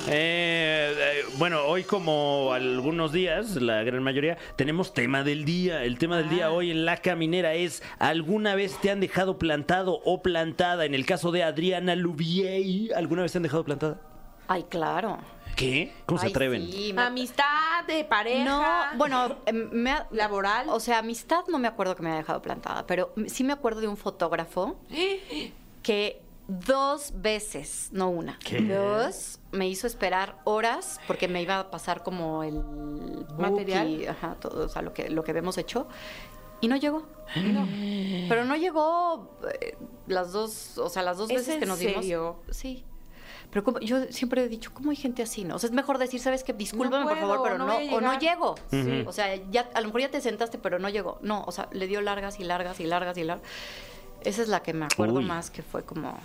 Eh, 0.10 0.94
eh, 0.98 1.22
bueno, 1.38 1.64
hoy 1.66 1.84
como 1.84 2.54
algunos 2.54 3.12
días, 3.12 3.56
la 3.58 3.84
gran 3.84 4.02
mayoría, 4.04 4.38
tenemos 4.56 4.94
tema 4.94 5.24
del 5.24 5.44
día. 5.44 5.84
El 5.84 5.98
tema 5.98 6.16
del 6.18 6.28
Ah. 6.28 6.30
día 6.30 6.52
hoy 6.52 6.72
en 6.72 6.86
La 6.86 6.98
Caminera 6.98 7.54
es 7.56 7.84
¿alguna 8.00 8.56
vez 8.56 8.78
te 8.80 8.90
han 8.90 9.02
dejado 9.02 9.38
plantado 9.38 10.00
o 10.06 10.22
plantada? 10.22 10.86
En 10.86 10.94
el 10.94 11.06
caso 11.06 11.32
de 11.32 11.44
Adriana 11.44 11.96
Lubier, 11.96 12.94
¿alguna 12.96 13.24
vez 13.24 13.34
te 13.34 13.40
han 13.40 13.44
dejado 13.44 13.66
plantada? 13.66 14.00
Ay, 14.48 14.64
claro. 14.70 15.18
¿Qué? 15.58 15.92
¿Cómo 16.06 16.20
se 16.20 16.28
Ay, 16.28 16.32
atreven? 16.32 16.72
sí, 16.72 16.94
me- 16.94 17.02
Amistad, 17.02 17.84
de 17.88 18.06
pareja. 18.06 18.46
No, 18.46 18.98
bueno, 18.98 19.38
em, 19.46 19.70
me 19.74 19.92
ha- 19.92 20.08
Laboral. 20.12 20.70
O 20.70 20.80
sea, 20.80 21.00
amistad 21.00 21.44
no 21.50 21.60
me 21.60 21.68
acuerdo 21.68 21.96
que 21.98 22.04
me 22.04 22.10
haya 22.10 22.20
dejado 22.20 22.42
plantada, 22.42 22.86
pero 22.88 23.12
sí 23.26 23.44
me 23.44 23.52
acuerdo 23.54 23.82
de 23.82 23.88
un 23.90 23.98
fotógrafo 23.98 24.80
que 25.84 26.22
dos 26.48 27.14
veces, 27.16 27.90
no 27.92 28.10
una, 28.10 28.38
¿Qué? 28.40 28.62
dos, 28.62 29.40
me 29.52 29.68
hizo 29.68 29.86
esperar 29.88 30.38
horas 30.46 31.00
porque 31.08 31.28
me 31.28 31.42
iba 31.42 31.60
a 31.60 31.70
pasar 31.72 32.04
como 32.04 32.44
el 32.44 32.62
Material. 33.38 33.88
y, 33.90 34.06
ajá, 34.08 34.36
todo, 34.40 34.66
o 34.66 34.70
sea, 34.70 34.82
lo 34.82 34.94
que, 34.94 35.10
lo 35.10 35.24
que 35.24 35.32
habíamos 35.32 35.58
hecho. 35.58 35.88
Y 36.62 36.68
no 36.70 36.76
llegó. 36.76 37.04
No. 37.36 37.68
Pero 38.30 38.46
no 38.46 38.56
llegó 38.56 39.38
eh, 39.62 39.78
las 40.08 40.32
dos, 40.32 40.78
o 40.78 40.90
sea, 40.90 41.04
las 41.04 41.18
dos 41.18 41.30
¿Es 41.30 41.38
veces 41.38 41.58
que 41.60 41.66
nos 41.66 41.78
serio? 41.80 42.38
vimos. 42.44 42.58
Sí. 42.58 42.84
Pero 43.52 43.64
como, 43.64 43.80
yo 43.80 44.04
siempre 44.10 44.44
he 44.44 44.50
dicho, 44.50 44.74
¿cómo 44.74 44.90
hay 44.90 44.96
gente 44.98 45.22
así? 45.24 45.44
No? 45.44 45.56
O 45.56 45.60
sea, 45.60 45.68
es 45.68 45.74
mejor 45.74 46.00
decir, 46.00 46.20
¿sabes 46.20 46.44
qué? 46.44 46.54
Discúlpame, 46.54 47.04
por 47.06 47.14
puedo, 47.20 47.34
favor, 47.34 47.48
pero 47.48 47.58
no 47.60 47.66
o 47.66 48.02
no 48.02 48.14
llegar". 48.14 48.20
llego. 48.20 48.56
Sí. 48.72 49.04
O 49.06 49.12
sea, 49.14 49.36
ya, 49.52 49.70
a 49.74 49.82
lo 49.82 49.88
mejor 49.88 50.02
ya 50.02 50.12
te 50.12 50.20
sentaste, 50.20 50.58
pero 50.58 50.80
no 50.80 50.90
llegó. 50.90 51.20
No, 51.22 51.44
o 51.46 51.52
sea, 51.52 51.70
le 51.72 51.88
dio 51.88 52.02
largas 52.02 52.40
y 52.40 52.44
largas 52.44 52.80
y 52.80 52.86
largas 52.86 53.18
y 53.18 53.24
largas. 53.24 53.46
Esa 54.24 54.42
es 54.42 54.48
la 54.48 54.62
que 54.64 54.74
me 54.74 54.86
acuerdo 54.86 55.16
Uy. 55.20 55.26
más 55.26 55.50
que 55.52 55.62
fue 55.62 55.84
como... 55.84 56.18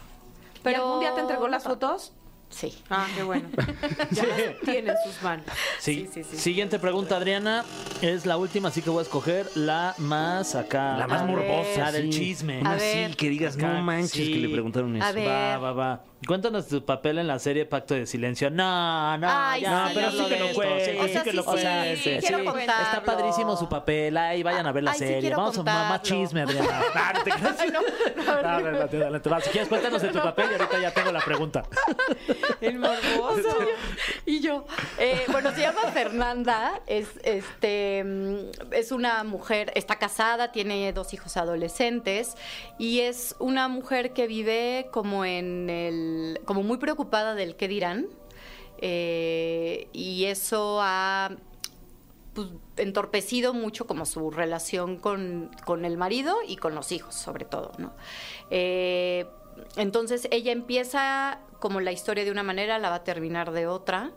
¿Pero 0.62 0.82
algún 0.84 1.00
día 1.00 1.14
te 1.14 1.20
entregó 1.20 1.48
las 1.48 1.64
fotos? 1.64 2.12
Sí. 2.52 2.72
Ah, 2.90 3.06
qué 3.16 3.22
bueno. 3.22 3.48
ya 4.10 4.24
las 4.26 4.60
tiene 4.64 4.90
en 4.90 4.96
sus 5.04 5.20
manos. 5.22 5.46
Sí. 5.80 6.08
Sí, 6.12 6.22
sí, 6.22 6.30
sí. 6.30 6.36
Siguiente 6.36 6.78
pregunta, 6.78 7.16
Adriana. 7.16 7.64
Es 8.02 8.26
la 8.26 8.36
última, 8.36 8.68
así 8.68 8.82
que 8.82 8.90
voy 8.90 9.00
a 9.00 9.02
escoger 9.02 9.46
la 9.54 9.94
más 9.98 10.54
acá. 10.54 10.96
La 10.98 11.06
más 11.06 11.22
A 11.22 11.24
morbosa. 11.26 11.78
La 11.80 11.92
del 11.92 12.10
chisme. 12.10 12.60
Una 12.60 12.72
A 12.72 12.74
así 12.74 12.84
ver. 12.84 13.16
que 13.16 13.28
digas, 13.30 13.56
Acá, 13.56 13.68
no 13.72 13.82
manches, 13.82 14.10
sí. 14.12 14.32
que 14.34 14.38
le 14.40 14.48
preguntaron 14.50 14.94
eso. 14.96 15.04
A 15.04 15.12
ver. 15.12 15.28
Va, 15.28 15.58
va, 15.58 15.72
va. 15.72 16.04
Cuéntanos 16.24 16.68
tu 16.68 16.84
papel 16.84 17.18
en 17.18 17.26
la 17.26 17.40
serie 17.40 17.66
Pacto 17.66 17.94
de 17.94 18.06
Silencio. 18.06 18.48
No, 18.48 19.18
no, 19.18 19.26
Ay, 19.28 19.62
ya, 19.62 19.88
sí. 19.88 19.92
pero 19.96 20.10
Sí, 20.12 20.24
que 20.28 20.38
lo 20.38 20.48
sí, 20.48 20.54
cuente. 20.54 20.84
sí. 20.92 20.98
O 21.00 21.08
sea, 21.08 21.22
que 21.24 21.32
lo 21.32 21.42
sí, 21.42 21.48
cuente. 21.48 21.96
sí, 21.96 22.16
quiero 22.20 22.44
contarlo. 22.44 22.84
Está 22.84 23.02
padrísimo 23.04 23.56
su 23.56 23.68
papel. 23.68 24.16
Ay, 24.16 24.42
vayan 24.44 24.64
a 24.66 24.70
ver 24.72 24.84
la 24.84 24.92
Ay, 24.92 24.98
serie. 24.98 25.30
Vamos 25.34 25.58
a 25.58 25.62
mamá 25.64 25.98
contarlo. 25.98 26.22
chisme, 26.22 26.42
Adriana. 26.42 26.68
No 27.14 27.22
te 27.24 27.30
creas. 27.32 27.56
No. 27.72 29.30
Va, 29.32 29.40
Si 29.40 29.50
quieres, 29.50 29.68
cuéntanos 29.68 30.00
de 30.00 30.08
tu 30.10 30.20
papel 30.20 30.46
y 30.50 30.54
ahorita 30.54 30.80
ya 30.80 30.90
tengo 30.94 31.10
la 31.10 31.20
pregunta. 31.24 31.64
El 32.60 32.78
morboso. 32.78 33.58
Y 34.26 34.40
yo, 34.40 34.64
eh, 34.98 35.24
bueno, 35.30 35.52
se 35.52 35.60
llama 35.60 35.82
Fernanda, 35.92 36.80
es 36.86 37.08
este 37.24 38.04
mm, 38.04 38.72
es 38.72 38.92
una 38.92 39.24
mujer, 39.24 39.72
está 39.74 39.96
casada, 39.96 40.52
tiene 40.52 40.92
dos 40.92 41.14
hijos 41.14 41.36
adolescentes 41.36 42.36
y 42.78 43.00
es 43.00 43.34
una 43.38 43.68
mujer 43.68 44.12
que 44.12 44.26
vive 44.26 44.88
como 44.92 45.24
en 45.24 45.70
el, 45.70 46.40
como 46.44 46.62
muy 46.62 46.78
preocupada 46.78 47.34
del 47.34 47.56
qué 47.56 47.68
dirán. 47.68 48.06
eh, 48.78 49.88
y 49.92 50.24
eso 50.24 50.80
ha 50.82 51.30
pues, 52.34 52.48
entorpecido 52.76 53.52
mucho 53.54 53.86
como 53.86 54.06
su 54.06 54.30
relación 54.30 54.96
con, 54.96 55.50
con 55.64 55.84
el 55.84 55.96
marido 55.96 56.36
y 56.46 56.56
con 56.56 56.74
los 56.74 56.90
hijos, 56.92 57.14
sobre 57.14 57.44
todo, 57.44 57.72
¿no? 57.78 57.92
Eh, 58.50 59.26
entonces 59.76 60.28
ella 60.30 60.52
empieza 60.52 61.40
como 61.60 61.80
la 61.80 61.92
historia 61.92 62.24
de 62.24 62.30
una 62.30 62.42
manera, 62.42 62.78
la 62.78 62.90
va 62.90 62.96
a 62.96 63.04
terminar 63.04 63.52
de 63.52 63.66
otra 63.66 64.12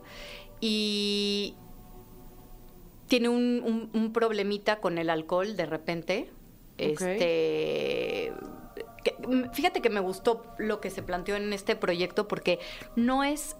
y 0.60 1.56
tiene 3.08 3.30
un, 3.30 3.62
un- 3.64 3.90
un 3.94 4.14
problemita 4.14 4.80
con 4.82 4.98
el 4.98 5.10
alcohol 5.10 5.56
de 5.56 5.66
repente. 5.66 6.32
Este. 6.78 8.34
que- 9.04 9.16
fíjate 9.54 9.82
que 9.82 9.90
me 9.90 10.00
gustó 10.00 10.44
lo 10.58 10.82
que 10.82 10.90
se 10.90 11.04
planteó 11.04 11.36
en 11.36 11.54
este 11.54 11.76
proyecto 11.76 12.28
porque 12.28 12.60
no 12.96 13.24
es. 13.24 13.56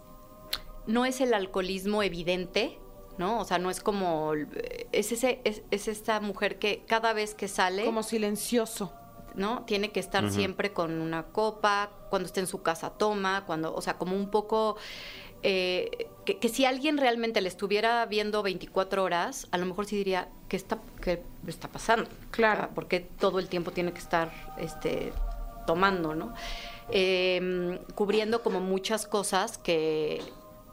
No 0.88 1.06
es 1.06 1.20
el 1.22 1.34
alcoholismo 1.34 2.04
evidente, 2.04 2.78
¿no? 3.18 3.40
O 3.40 3.46
sea, 3.46 3.58
no 3.58 3.70
es 3.70 3.80
como. 3.82 4.34
Es, 4.92 5.12
ese, 5.12 5.42
es, 5.44 5.62
es 5.72 5.88
esta 5.88 6.20
mujer 6.20 6.60
que 6.60 6.84
cada 6.88 7.14
vez 7.14 7.34
que 7.36 7.48
sale. 7.48 7.86
Como 7.86 8.04
silencioso. 8.04 8.94
¿No? 9.36 9.64
Tiene 9.64 9.92
que 9.92 10.00
estar 10.00 10.30
siempre 10.30 10.74
con 10.74 11.02
una 11.02 11.24
copa, 11.24 11.90
cuando 12.10 12.28
esté 12.28 12.40
en 12.40 12.48
su 12.48 12.62
casa 12.62 12.92
toma, 12.92 13.44
cuando, 13.46 13.74
o 13.76 13.82
sea, 13.82 13.98
como 13.98 14.16
un 14.16 14.30
poco 14.30 14.78
eh, 15.44 16.08
que, 16.26 16.38
que 16.40 16.50
si 16.50 16.66
alguien 16.66 16.98
realmente 16.98 17.40
le 17.40 17.50
estuviera 17.50 18.06
viendo 18.08 18.42
24 18.42 19.04
horas, 19.04 19.48
a 19.52 19.58
lo 19.58 19.66
mejor 19.68 19.86
sí 19.86 19.96
diría, 19.96 20.30
¿qué 20.50 20.58
está, 20.58 20.80
qué 21.02 21.22
está 21.48 21.68
pasando? 21.68 22.10
Claro. 22.32 22.70
Porque 22.74 23.00
todo 23.00 23.38
el 23.40 23.48
tiempo 23.48 23.72
tiene 23.72 23.92
que 23.92 24.00
estar 24.00 24.32
este, 24.58 25.14
tomando, 25.68 26.16
¿no? 26.16 26.34
Eh, 26.90 27.80
cubriendo 27.94 28.42
como 28.42 28.60
muchas 28.60 29.06
cosas 29.06 29.58
que, 29.58 30.22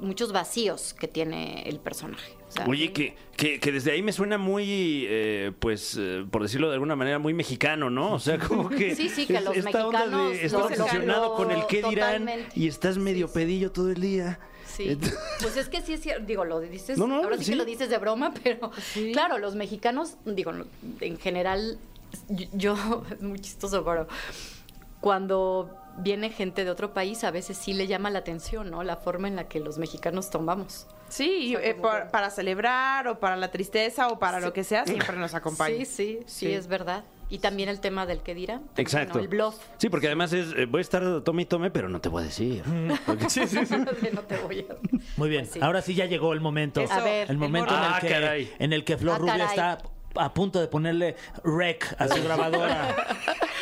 muchos 0.02 0.32
vacíos 0.32 0.94
que 0.94 1.08
tiene 1.08 1.62
el 1.68 1.78
personaje. 1.80 2.36
O 2.48 2.52
sea, 2.52 2.66
Oye, 2.66 2.92
que, 2.92 3.16
que, 3.36 3.58
que 3.60 3.72
desde 3.72 3.92
ahí 3.92 4.02
me 4.02 4.12
suena 4.12 4.36
muy, 4.36 5.06
eh, 5.08 5.52
pues, 5.58 5.96
eh, 5.98 6.26
por 6.30 6.42
decirlo 6.42 6.68
de 6.68 6.74
alguna 6.74 6.96
manera, 6.96 7.18
muy 7.18 7.32
mexicano, 7.32 7.88
¿no? 7.88 8.12
O 8.12 8.18
sea, 8.18 8.38
como 8.38 8.68
que... 8.68 8.94
Sí, 8.94 9.08
sí, 9.08 9.26
que 9.26 9.40
los 9.40 9.56
esta 9.56 9.70
mexicanos 9.70 10.32
de 10.32 10.44
estás 10.44 10.62
obsesionado 10.70 11.34
con 11.34 11.50
el 11.50 11.64
qué 11.66 11.76
dirán 11.78 11.92
totalmente. 12.26 12.50
y 12.54 12.68
estás 12.68 12.98
medio 12.98 13.28
Sí, 13.28 13.34
pedillo 13.34 13.72
todo 13.72 13.90
el 13.90 14.00
día. 14.02 14.38
Sí, 14.66 14.98
pues 15.40 15.56
es 15.56 15.68
que 15.68 15.80
sí 15.82 15.92
es 15.94 16.00
cierto, 16.00 16.24
digo, 16.26 16.44
lo 16.46 16.58
dices, 16.60 16.96
No, 16.98 17.06
no, 17.06 17.16
ahora 17.16 17.36
sí, 17.38 17.44
sí. 17.44 17.50
que 17.52 17.56
lo 17.56 17.64
dices 17.64 17.88
de 17.90 17.98
broma, 17.98 18.32
pero 18.42 18.70
claro, 19.12 19.38
los 19.38 19.54
mexicanos, 19.54 20.16
digo, 20.26 20.52
en 21.00 21.18
general, 21.18 21.78
yo, 22.28 22.46
yo- 22.52 23.02
es 23.10 23.20
muy 23.22 23.38
chistoso, 23.38 23.84
pero 23.84 24.08
cuando 25.00 25.70
viene 25.98 26.30
gente 26.30 26.64
de 26.64 26.70
otro 26.70 26.92
país, 26.94 27.22
a 27.24 27.30
veces 27.30 27.56
sí 27.56 27.74
le 27.74 27.86
llama 27.86 28.10
la 28.10 28.20
atención, 28.20 28.70
¿no? 28.70 28.82
La 28.82 28.96
forma 28.96 29.28
en 29.28 29.36
la 29.36 29.48
que 29.48 29.60
los 29.60 29.78
mexicanos 29.78 30.30
tomamos. 30.30 30.86
Sí, 31.08 31.54
O 31.56 31.60
sea, 31.60 31.68
eh, 31.68 31.72
como 31.76 31.82
por- 31.90 32.02
que- 32.04 32.08
para 32.10 32.30
celebrar 32.30 33.06
o 33.08 33.18
para 33.20 33.36
la 33.36 33.50
tristeza 33.50 34.08
o 34.08 34.18
para 34.18 34.38
Sí. 34.38 34.44
lo 34.46 34.52
que 34.52 34.64
sea, 34.64 34.86
siempre 34.86 35.16
nos 35.18 35.34
acompaña. 35.34 35.76
Sí, 35.76 35.84
sí, 35.84 36.18
sí, 36.26 36.46
Sí. 36.46 36.52
es 36.52 36.66
verdad. 36.68 37.04
Y 37.28 37.38
también 37.38 37.68
el 37.70 37.80
tema 37.80 38.04
del 38.04 38.20
que 38.20 38.34
dirán. 38.34 38.60
también, 38.60 38.86
Exacto. 38.86 39.14
¿no? 39.14 39.20
El 39.20 39.28
bluff. 39.28 39.56
Sí, 39.78 39.88
porque 39.88 40.06
además 40.06 40.32
es, 40.34 40.52
eh, 40.54 40.66
voy 40.66 40.78
a 40.78 40.82
estar 40.82 41.22
tome 41.22 41.42
y 41.42 41.46
tome, 41.46 41.70
pero 41.70 41.88
no 41.88 42.00
te 42.00 42.08
voy 42.10 42.22
a 42.22 42.26
decir. 42.26 42.62
Porque- 43.06 43.28
sí, 43.30 43.46
sí, 43.46 43.56
no 44.12 44.20
te 44.22 44.36
voy 44.38 44.66
a... 44.68 44.74
Muy 45.16 45.28
bien, 45.30 45.42
Pues 45.44 45.52
sí. 45.54 45.60
ahora 45.62 45.80
sí 45.82 45.94
ya 45.94 46.04
llegó 46.06 46.32
el 46.34 46.40
momento. 46.40 46.80
Eso, 46.82 46.92
A 46.92 47.00
ver, 47.00 47.30
el 47.30 47.38
momento 47.38 47.72
en 47.74 47.80
Ah, 47.80 47.98
el, 48.00 48.06
que, 48.06 48.12
caray. 48.12 48.52
en 48.58 48.72
el 48.74 48.84
que 48.84 48.96
Flor 48.98 49.14
Ah, 49.14 49.18
Rubia 49.18 49.44
está 49.46 49.78
a 50.14 50.34
punto 50.34 50.60
de 50.60 50.68
ponerle 50.68 51.16
rec 51.42 51.94
a 51.98 52.06
su 52.08 52.22
grabadora 52.24 52.94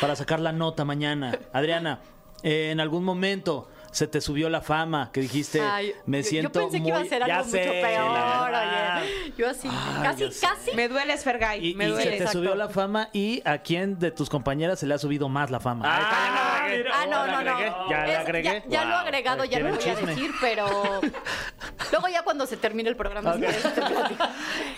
para 0.01 0.15
sacar 0.17 0.41
la 0.41 0.51
nota 0.51 0.83
mañana. 0.83 1.39
Adriana, 1.53 2.01
eh, 2.43 2.71
en 2.71 2.79
algún 2.79 3.03
momento 3.03 3.69
se 3.91 4.07
te 4.07 4.21
subió 4.21 4.49
la 4.49 4.61
fama 4.61 5.09
que 5.11 5.19
dijiste, 5.19 5.59
Ay, 5.61 5.93
me 6.05 6.23
yo- 6.23 6.29
siento 6.29 6.59
Yo 6.59 6.61
pensé 6.69 6.77
muy... 6.79 6.85
que 6.85 6.89
iba 6.97 6.99
a 7.01 7.09
ser 7.09 7.27
Ya 7.27 7.39
algo 7.39 7.49
sé, 7.51 7.59
mucho 7.59 7.71
peor, 7.81 8.51
oye. 8.53 9.33
Yo 9.37 9.49
así, 9.49 9.67
Ay, 9.69 10.01
casi, 10.03 10.29
casi. 10.39 10.71
Me 10.75 10.87
dueles, 10.87 11.23
Fergay. 11.25 11.67
Y, 11.71 11.75
me 11.75 11.85
y 11.85 11.87
duele. 11.89 12.03
se 12.03 12.09
te 12.11 12.15
exacto. 12.17 12.37
subió 12.39 12.55
la 12.55 12.69
fama 12.69 13.09
y 13.11 13.41
a 13.43 13.57
quién 13.57 13.99
de 13.99 14.11
tus 14.11 14.29
compañeras 14.29 14.79
se 14.79 14.87
le 14.87 14.93
ha 14.93 14.97
subido 14.97 15.27
más 15.27 15.51
la 15.51 15.59
fama. 15.59 15.83
Ah, 15.85 16.67
mira. 16.69 16.89
Ah, 16.93 17.05
no, 17.05 17.27
no, 17.27 17.41
no. 17.43 17.59
Ya 17.89 18.05
Es- 18.13 18.19
agregué. 18.19 18.63
Ya, 18.69 18.79
ya 18.79 18.85
lo 18.85 18.91
he 18.91 18.97
agregado, 18.99 19.43
ya 19.43 19.59
no 19.59 19.77
¿Quieren 19.77 19.95
lo 19.97 20.01
voy 20.01 20.03
a 20.03 20.07
decir, 20.15 20.31
pero 20.39 20.67
luego 21.91 22.07
ya 22.07 22.23
cuando 22.23 22.45
se 22.47 22.55
termine 22.55 22.87
el 22.89 22.95
programa. 22.95 23.35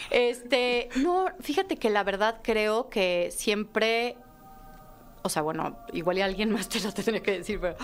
Este, 0.09 0.89
no, 0.95 1.25
fíjate 1.39 1.77
que 1.77 1.89
la 1.89 2.03
verdad 2.03 2.37
creo 2.43 2.89
que 2.89 3.29
siempre, 3.31 4.17
o 5.23 5.29
sea, 5.29 5.41
bueno, 5.41 5.77
igual 5.93 6.17
y 6.17 6.21
alguien 6.21 6.51
más 6.51 6.69
te 6.69 6.79
lo 6.81 6.93
tendría 6.93 7.23
que 7.23 7.31
decir, 7.39 7.59
pero 7.59 7.75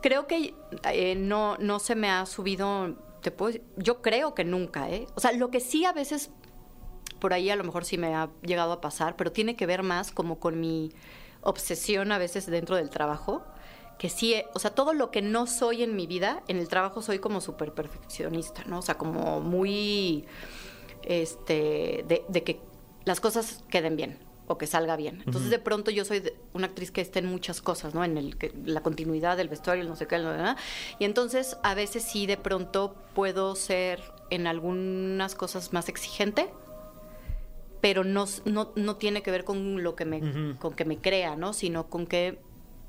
creo 0.00 0.26
que 0.26 0.54
eh, 0.92 1.14
no, 1.16 1.56
no 1.58 1.78
se 1.78 1.94
me 1.96 2.10
ha 2.10 2.24
subido, 2.26 2.96
te 3.22 3.30
puedo 3.30 3.58
yo 3.76 4.02
creo 4.02 4.34
que 4.34 4.44
nunca, 4.44 4.88
¿eh? 4.90 5.06
O 5.14 5.20
sea, 5.20 5.32
lo 5.32 5.50
que 5.50 5.60
sí 5.60 5.84
a 5.84 5.92
veces 5.92 6.30
por 7.18 7.32
ahí 7.32 7.50
a 7.50 7.56
lo 7.56 7.64
mejor 7.64 7.84
sí 7.84 7.98
me 7.98 8.14
ha 8.14 8.30
llegado 8.42 8.72
a 8.72 8.80
pasar, 8.80 9.16
pero 9.16 9.32
tiene 9.32 9.56
que 9.56 9.64
ver 9.64 9.82
más 9.82 10.10
como 10.10 10.38
con 10.38 10.60
mi 10.60 10.90
obsesión 11.40 12.12
a 12.12 12.18
veces 12.18 12.46
dentro 12.46 12.76
del 12.76 12.90
trabajo, 12.90 13.44
que 13.98 14.08
sí, 14.08 14.34
eh, 14.34 14.46
o 14.54 14.58
sea, 14.58 14.74
todo 14.74 14.92
lo 14.92 15.10
que 15.10 15.22
no 15.22 15.46
soy 15.46 15.82
en 15.82 15.96
mi 15.96 16.06
vida, 16.06 16.42
en 16.48 16.58
el 16.58 16.68
trabajo 16.68 17.00
soy 17.00 17.20
como 17.20 17.40
súper 17.40 17.72
perfeccionista, 17.72 18.64
¿no? 18.66 18.80
O 18.80 18.82
sea, 18.82 18.96
como 18.96 19.40
muy, 19.40 20.26
este, 21.04 22.04
de, 22.06 22.24
de 22.28 22.42
que 22.42 22.60
las 23.04 23.20
cosas 23.20 23.64
queden 23.70 23.96
bien 23.96 24.31
o 24.52 24.58
que 24.58 24.66
salga 24.66 24.96
bien. 24.96 25.22
Entonces, 25.24 25.50
de 25.50 25.58
pronto 25.58 25.90
yo 25.90 26.04
soy 26.04 26.20
de- 26.20 26.36
una 26.52 26.66
actriz 26.66 26.90
que 26.90 27.00
está 27.00 27.18
en 27.18 27.26
muchas 27.26 27.62
cosas, 27.62 27.94
¿no? 27.94 28.04
En 28.04 28.18
el 28.18 28.36
que, 28.36 28.52
la 28.64 28.82
continuidad 28.82 29.36
del 29.36 29.48
vestuario, 29.48 29.82
el 29.82 29.88
no 29.88 29.96
sé 29.96 30.06
qué, 30.06 30.18
no. 30.18 30.32
Y 30.98 31.04
entonces, 31.04 31.56
a 31.62 31.74
veces 31.74 32.02
sí, 32.04 32.26
de 32.26 32.36
pronto 32.36 32.94
puedo 33.14 33.56
ser 33.56 34.00
en 34.30 34.46
algunas 34.46 35.34
cosas 35.34 35.72
más 35.72 35.88
exigente, 35.88 36.50
pero 37.80 38.04
no, 38.04 38.26
no, 38.44 38.72
no 38.76 38.96
tiene 38.96 39.22
que 39.22 39.30
ver 39.30 39.44
con 39.44 39.82
lo 39.82 39.96
que 39.96 40.04
me, 40.04 40.54
con 40.58 40.74
que 40.74 40.84
me 40.84 40.98
crea, 40.98 41.34
¿no? 41.34 41.52
Sino 41.52 41.88
con 41.88 42.06
que 42.06 42.38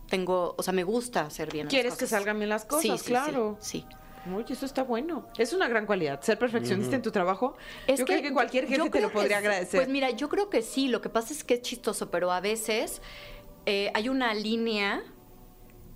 tengo, 0.09 0.53
o 0.57 0.63
sea, 0.63 0.73
me 0.73 0.83
gusta 0.83 1.21
hacer 1.21 1.51
bien 1.51 1.65
las 1.65 1.71
Quieres 1.73 1.93
que 1.93 2.05
cosas. 2.05 2.09
salgan 2.09 2.37
bien 2.37 2.49
las 2.49 2.65
cosas, 2.65 2.81
Sí, 2.83 2.97
sí, 2.97 3.05
claro. 3.05 3.57
Sí, 3.61 3.85
sí. 3.89 3.95
Oye, 4.33 4.53
eso 4.53 4.65
está 4.65 4.83
bueno. 4.83 5.27
Es 5.37 5.53
una 5.53 5.67
gran 5.67 5.85
cualidad. 5.85 6.21
Ser 6.21 6.39
perfeccionista 6.39 6.95
en 6.95 7.01
tu 7.01 7.11
trabajo. 7.11 7.57
yo 7.87 8.05
creo 8.05 8.21
que 8.21 8.31
cualquier 8.33 8.65
jefe 8.67 8.89
te 8.89 9.01
lo 9.01 9.09
que 9.09 9.13
podría 9.13 9.39
agradecer. 9.39 9.79
Pues 9.79 9.89
mira, 9.89 10.11
yo 10.11 10.29
creo 10.29 10.49
que 10.49 10.61
sí. 10.61 10.87
Lo 10.87 11.01
que 11.01 11.09
pasa 11.09 11.33
es 11.33 11.43
que 11.43 11.55
es 11.55 11.61
chistoso, 11.61 12.09
pero 12.09 12.31
a 12.31 12.39
veces 12.39 13.01
eh, 13.65 13.91
hay 13.93 14.09
una 14.09 14.33
línea 14.33 15.03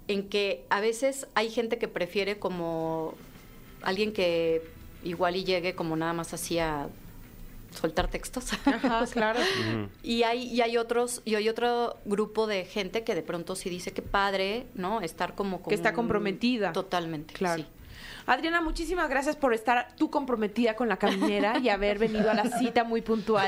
en 0.08 0.28
que 0.30 0.66
a 0.70 0.80
veces 0.82 1.28
hay 1.36 1.50
gente 1.50 1.78
que 1.78 1.88
prefiere 1.88 2.40
como 2.40 3.14
alguien 3.82 4.12
que 4.14 4.62
igual 5.04 5.36
y 5.36 5.44
llegue 5.44 5.76
como 5.76 5.96
nada 5.96 6.14
más 6.14 6.34
así 6.34 6.60
a 6.60 6.90
soltar 7.72 8.10
textos. 8.10 8.52
Ajá, 8.66 9.06
claro. 9.12 9.40
Y 10.04 10.24
hay, 10.24 10.44
y 10.48 10.62
hay 10.62 10.78
otros, 10.78 11.22
y 11.26 11.36
hay 11.36 11.48
otro 11.50 11.98
grupo 12.06 12.48
de 12.48 12.66
gente 12.66 13.04
que 13.04 13.16
de 13.16 13.22
pronto 13.22 13.56
sí 13.56 13.70
dice 13.70 13.92
que 13.92 14.02
padre, 14.02 14.66
¿no? 14.74 15.02
Estar 15.02 15.36
como, 15.36 15.62
Que 15.64 15.76
está 15.76 15.92
como- 15.94 16.08
comprometida. 16.08 16.72
Totalmente. 16.74 17.34
Claro. 17.34 17.64
sí. 17.64 17.70
Adriana, 18.28 18.60
muchísimas 18.60 19.10
gracias 19.10 19.38
por 19.38 19.54
estar 19.54 19.88
tú 19.96 20.12
comprometida 20.12 20.76
con 20.76 20.90
la 20.90 20.98
caminera 20.98 21.58
y 21.60 21.70
haber 21.70 21.98
venido 21.98 22.30
a 22.30 22.34
la 22.34 22.44
cita 22.60 22.84
muy 22.84 23.02
puntual. 23.02 23.48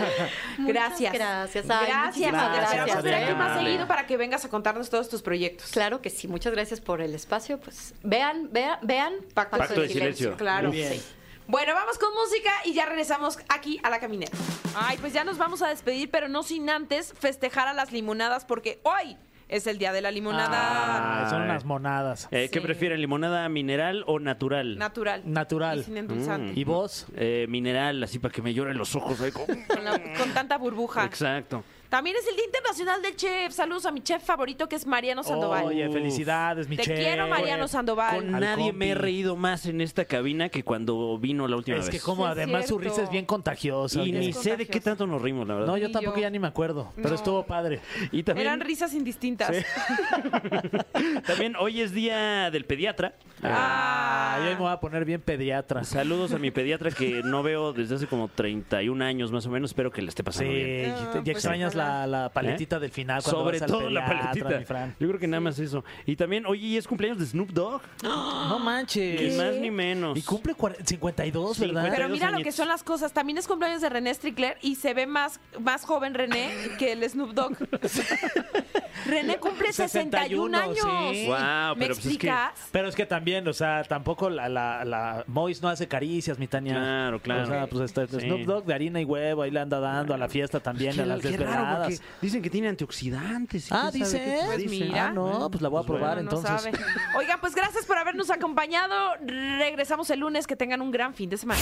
Gracias. 0.60 1.14
gracias. 1.14 1.70
Ay, 1.70 1.88
gracias. 1.88 2.32
gracias, 2.32 2.64
esperamos 2.64 3.04
ver 3.04 3.14
aquí 3.14 3.24
Adriana. 3.24 3.48
más 3.48 3.62
seguido 3.62 3.88
para 3.88 4.08
que 4.08 4.16
vengas 4.16 4.46
a 4.46 4.50
contarnos 4.50 4.90
todos 4.90 5.10
tus 5.10 5.22
proyectos. 5.22 5.70
Claro 5.72 6.02
que 6.02 6.10
sí, 6.10 6.30
muchas 6.30 6.54
gracias 6.54 6.80
por 6.80 7.02
el 7.02 7.14
espacio. 7.14 7.60
Pues 7.60 7.94
vean, 8.04 8.50
vean, 8.54 8.80
vean 8.82 9.16
Pacto 9.34 9.58
Pacto 9.58 9.82
de 9.82 9.90
silencio. 9.90 10.38
Claro. 10.38 10.70
Muy 10.70 10.78
bien. 10.78 10.94
Sí. 10.94 11.02
Bueno, 11.48 11.74
vamos 11.74 11.98
con 11.98 12.14
música 12.14 12.52
y 12.64 12.74
ya 12.74 12.86
regresamos 12.86 13.40
aquí 13.50 13.82
a 13.84 13.90
la 13.90 14.00
caminera. 14.00 14.32
Ay, 14.76 14.98
pues 14.98 15.12
ya 15.12 15.26
nos 15.26 15.38
vamos 15.38 15.62
a 15.62 15.68
despedir, 15.68 16.10
pero 16.10 16.30
no 16.30 16.44
sin 16.44 16.70
antes 16.70 17.12
festejar 17.20 17.68
a 17.68 17.74
las 17.74 17.92
limonadas 17.92 18.46
porque 18.46 18.80
hoy 18.84 19.18
es 19.50 19.68
el 19.68 19.78
día 19.78 19.92
de 19.92 20.02
la 20.02 20.12
limonada 20.12 21.26
Ah, 21.26 21.30
son 21.30 21.42
unas 21.42 21.66
monadas. 21.66 22.28
Eh, 22.32 22.50
¿Qué 22.52 22.60
Sí. 22.60 22.66
prefieren, 22.66 23.02
limonada 23.02 23.50
mineral 23.50 24.04
o 24.08 24.20
natural? 24.20 24.78
natural. 24.78 25.22
Natural. 25.26 25.80
Y 25.80 25.84
sin 25.84 25.98
endulzante. 25.98 26.54
¿Y 26.60 26.64
vos? 26.64 27.08
Eh, 27.16 27.46
mineral, 27.50 28.02
así 28.04 28.20
para 28.20 28.32
que 28.32 28.42
me 28.42 28.54
lloren 28.54 28.78
los 28.78 28.96
ojos. 28.96 29.20
ahí 29.22 29.32
como- 29.32 29.48
Con, 29.48 29.84
la- 29.84 30.00
con 30.18 30.32
tanta 30.34 30.58
burbuja. 30.58 31.04
Exacto. 31.06 31.64
También 31.90 32.16
es 32.18 32.28
el 32.28 32.36
Día 32.36 32.46
Internacional 32.46 33.02
del 33.02 33.16
Chef. 33.16 33.52
Saludos 33.52 33.86
a 33.88 33.92
mi 33.92 34.02
chef 34.02 34.24
favorito 34.24 34.70
que 34.70 34.76
es 34.76 34.86
Mariano 34.86 35.24
Sandoval. 35.24 35.66
Oye, 35.66 35.90
felicidades, 35.90 36.70
mi 36.70 36.78
Te 36.78 36.84
chef. 36.84 37.00
quiero, 37.00 37.28
Mariano 37.28 37.68
Sandoval. 37.68 38.18
Con 38.18 38.36
Al 38.36 38.42
nadie 38.42 38.72
me 38.74 38.90
he 38.90 38.96
reído 38.96 39.36
más 39.36 39.66
en 39.66 39.82
esta 39.82 40.06
cabina 40.06 40.50
que 40.50 40.64
cuando 40.64 41.18
vino 41.18 41.48
la 41.48 41.56
última 41.56 41.78
Es 41.78 41.88
vez. 41.88 41.96
que 41.96 42.00
como 42.00 42.26
Sí, 42.26 42.32
es 42.32 42.38
además 42.38 42.68
su 42.68 42.78
cierto. 42.78 42.90
risa 42.96 43.04
es 43.06 43.10
bien 43.10 43.26
contagiosa. 43.26 44.00
Y 44.00 44.02
oye. 44.12 44.20
ni 44.20 44.30
Es 44.30 44.38
sé 44.38 44.56
de 44.56 44.68
qué 44.68 44.80
tanto 44.80 45.08
nos 45.08 45.20
rimos, 45.22 45.48
la 45.48 45.56
verdad. 45.56 45.68
No, 45.68 45.78
yo 45.78 45.88
Ni 45.88 45.94
tampoco 45.94 46.18
yo. 46.18 46.22
ya 46.22 46.30
ni 46.30 46.38
me 46.38 46.48
acuerdo, 46.48 46.92
pero 46.96 47.10
No. 47.10 47.16
estuvo 47.16 47.44
padre. 47.48 47.80
Y 48.12 48.22
también, 48.22 48.46
Eran 48.48 48.60
risas 48.62 48.94
indistintas. 48.94 49.50
también 51.26 51.56
hoy 51.56 51.82
es 51.82 51.92
día 51.92 52.52
del 52.52 52.66
pediatra. 52.66 53.16
Ah. 53.44 54.38
Hoy 54.42 54.50
me 54.50 54.56
voy 54.56 54.72
a 54.72 54.80
poner 54.80 55.06
bien 55.06 55.22
pediatra. 55.22 55.84
Saludos 55.84 56.34
a 56.34 56.38
mi 56.38 56.52
pediatra 56.52 56.92
que 56.92 57.22
no 57.24 57.42
veo 57.42 57.74
desde 57.74 57.96
hace 57.96 58.06
como 58.08 58.28
31 58.28 59.04
años 59.04 59.32
más 59.32 59.46
o 59.46 59.50
menos. 59.50 59.72
Espero 59.72 59.92
que 59.92 60.02
le 60.02 60.10
esté 60.10 60.22
Sí, 60.22 60.26
pasando 60.26 60.52
bien. 60.54 60.90
y, 60.92 61.12
te- 61.14 61.18
y 61.20 61.22
pues 61.22 61.28
extrañas. 61.30 61.76
La, 61.80 62.08
la 62.08 62.30
paletita 62.30 62.80
del 62.80 62.92
final. 62.92 63.22
cuando 63.24 63.40
Sobre 63.42 63.60
vas 63.60 63.64
al 63.64 63.70
todo 63.78 63.90
la 63.90 64.06
paletita. 64.06 64.58
mi 64.60 64.66
Fran. 64.66 64.96
Yo 65.00 65.08
creo 65.08 65.20
que 65.20 65.28
nada 65.28 65.42
más 65.42 65.58
eso. 65.60 65.84
Y 66.06 66.16
también, 66.16 66.46
oye, 66.46 66.66
¿y 66.68 66.78
es 66.78 66.88
cumpleaños 66.88 67.20
de 67.20 67.26
Snoop 67.26 67.50
Dogg? 67.52 67.82
No 68.04 68.60
manches. 68.60 69.22
Ni 69.22 69.38
más 69.38 69.56
ni 69.56 69.72
menos. 69.72 70.18
Y 70.18 70.22
cumple 70.22 70.54
cuar- 70.56 70.76
52, 70.86 71.60
¿verdad? 71.60 71.84
52 71.84 71.96
Pero 71.96 72.10
mira 72.10 72.32
lo 72.32 72.44
que 72.44 72.52
son 72.52 72.68
las 72.68 72.84
cosas. 72.84 73.14
También 73.14 73.38
es 73.38 73.48
cumpleaños 73.48 73.82
de 73.82 73.90
René 73.90 74.14
Strickler 74.14 74.58
y 74.62 74.76
se 74.76 74.94
ve 74.94 75.08
más, 75.08 75.40
más 75.60 75.86
joven 75.86 76.14
René 76.14 76.52
que 76.78 76.92
el 76.94 77.08
Snoop 77.10 77.32
Dogg. 77.34 77.58
René 79.06 79.38
cumple 79.38 79.72
61 79.74 80.58
años. 80.58 80.78
sí. 81.14 81.26
Guau, 81.26 81.76
¿Me 81.76 81.82
pero 81.86 81.96
pues 81.96 82.06
es 82.06 82.18
que-? 82.18 82.34
Pero 82.72 82.88
es 82.90 82.96
que 82.96 83.06
también, 83.06 83.48
o 83.48 83.54
sea, 83.54 83.84
tampoco 83.84 84.30
la, 84.30 84.50
la, 84.50 84.84
la 84.86 85.24
Mois 85.28 85.62
no 85.62 85.70
hace 85.70 85.88
caricias, 85.88 86.38
mi 86.38 86.48
Tania. 86.48 86.74
Claro, 86.74 87.22
claro. 87.22 87.44
O 87.44 87.48
sea, 87.48 87.68
pues 87.68 87.84
este, 87.86 88.08
Sí. 88.20 88.26
Snoop 88.26 88.42
Dogg 88.42 88.66
de 88.66 88.74
harina 88.74 89.00
y 89.02 89.06
huevo, 89.06 89.42
ahí 89.44 89.52
le 89.52 89.60
anda 89.60 89.80
dando 89.80 90.14
a 90.14 90.18
la 90.18 90.28
fiesta 90.28 90.60
también, 90.60 90.94
Qué- 90.96 91.02
a 91.02 91.06
las 91.06 91.20
qué 91.22 91.30
raro, 91.38 91.40
desveladas. 91.46 91.69
Porque 91.78 92.00
dicen 92.22 92.42
que 92.42 92.50
tiene 92.50 92.68
antioxidantes. 92.70 93.66
y 93.70 93.74
Ah, 93.74 93.90
dice. 93.92 94.40
Pues 94.46 94.66
mira. 94.70 95.08
Ah, 95.08 95.12
no, 95.12 95.50
pues 95.50 95.62
la 95.62 95.70
voy 95.70 95.84
a 95.84 95.86
probar 95.86 96.20
Uno 96.20 96.32
no 96.32 96.38
entonces. 96.38 96.62
sabe. 96.78 96.86
Oigan, 97.18 97.40
pues 97.40 97.56
gracias 97.56 97.86
por 97.86 97.98
habernos 97.98 98.30
acompañado. 98.30 99.16
Regresamos 99.26 100.10
el 100.10 100.20
lunes. 100.20 100.48
Que 100.48 100.56
tengan 100.56 100.82
un 100.82 100.92
gran 100.92 101.14
fin 101.14 101.30
de 101.30 101.38
semana. 101.38 101.62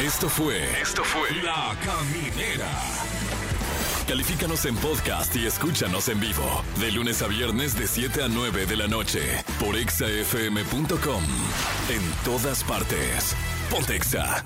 Esto 0.00 0.28
fue. 0.28 0.62
Esto 0.80 1.02
fue. 1.04 1.30
La 1.42 1.74
Caminera. 1.84 2.68
Califícanos 4.06 4.64
en 4.66 4.76
podcast 4.76 5.34
y 5.34 5.46
escúchanos 5.46 6.08
en 6.08 6.20
vivo. 6.20 6.62
De 6.80 6.92
lunes 6.92 7.22
a 7.22 7.26
viernes, 7.26 7.76
de 7.76 7.88
7 7.88 8.22
a 8.22 8.28
9 8.28 8.66
de 8.66 8.76
la 8.76 8.86
noche. 8.86 9.20
Por 9.58 9.76
exafm.com. 9.76 11.24
En 11.90 12.02
todas 12.24 12.62
partes. 12.64 13.34
Pontexa. 13.70 14.44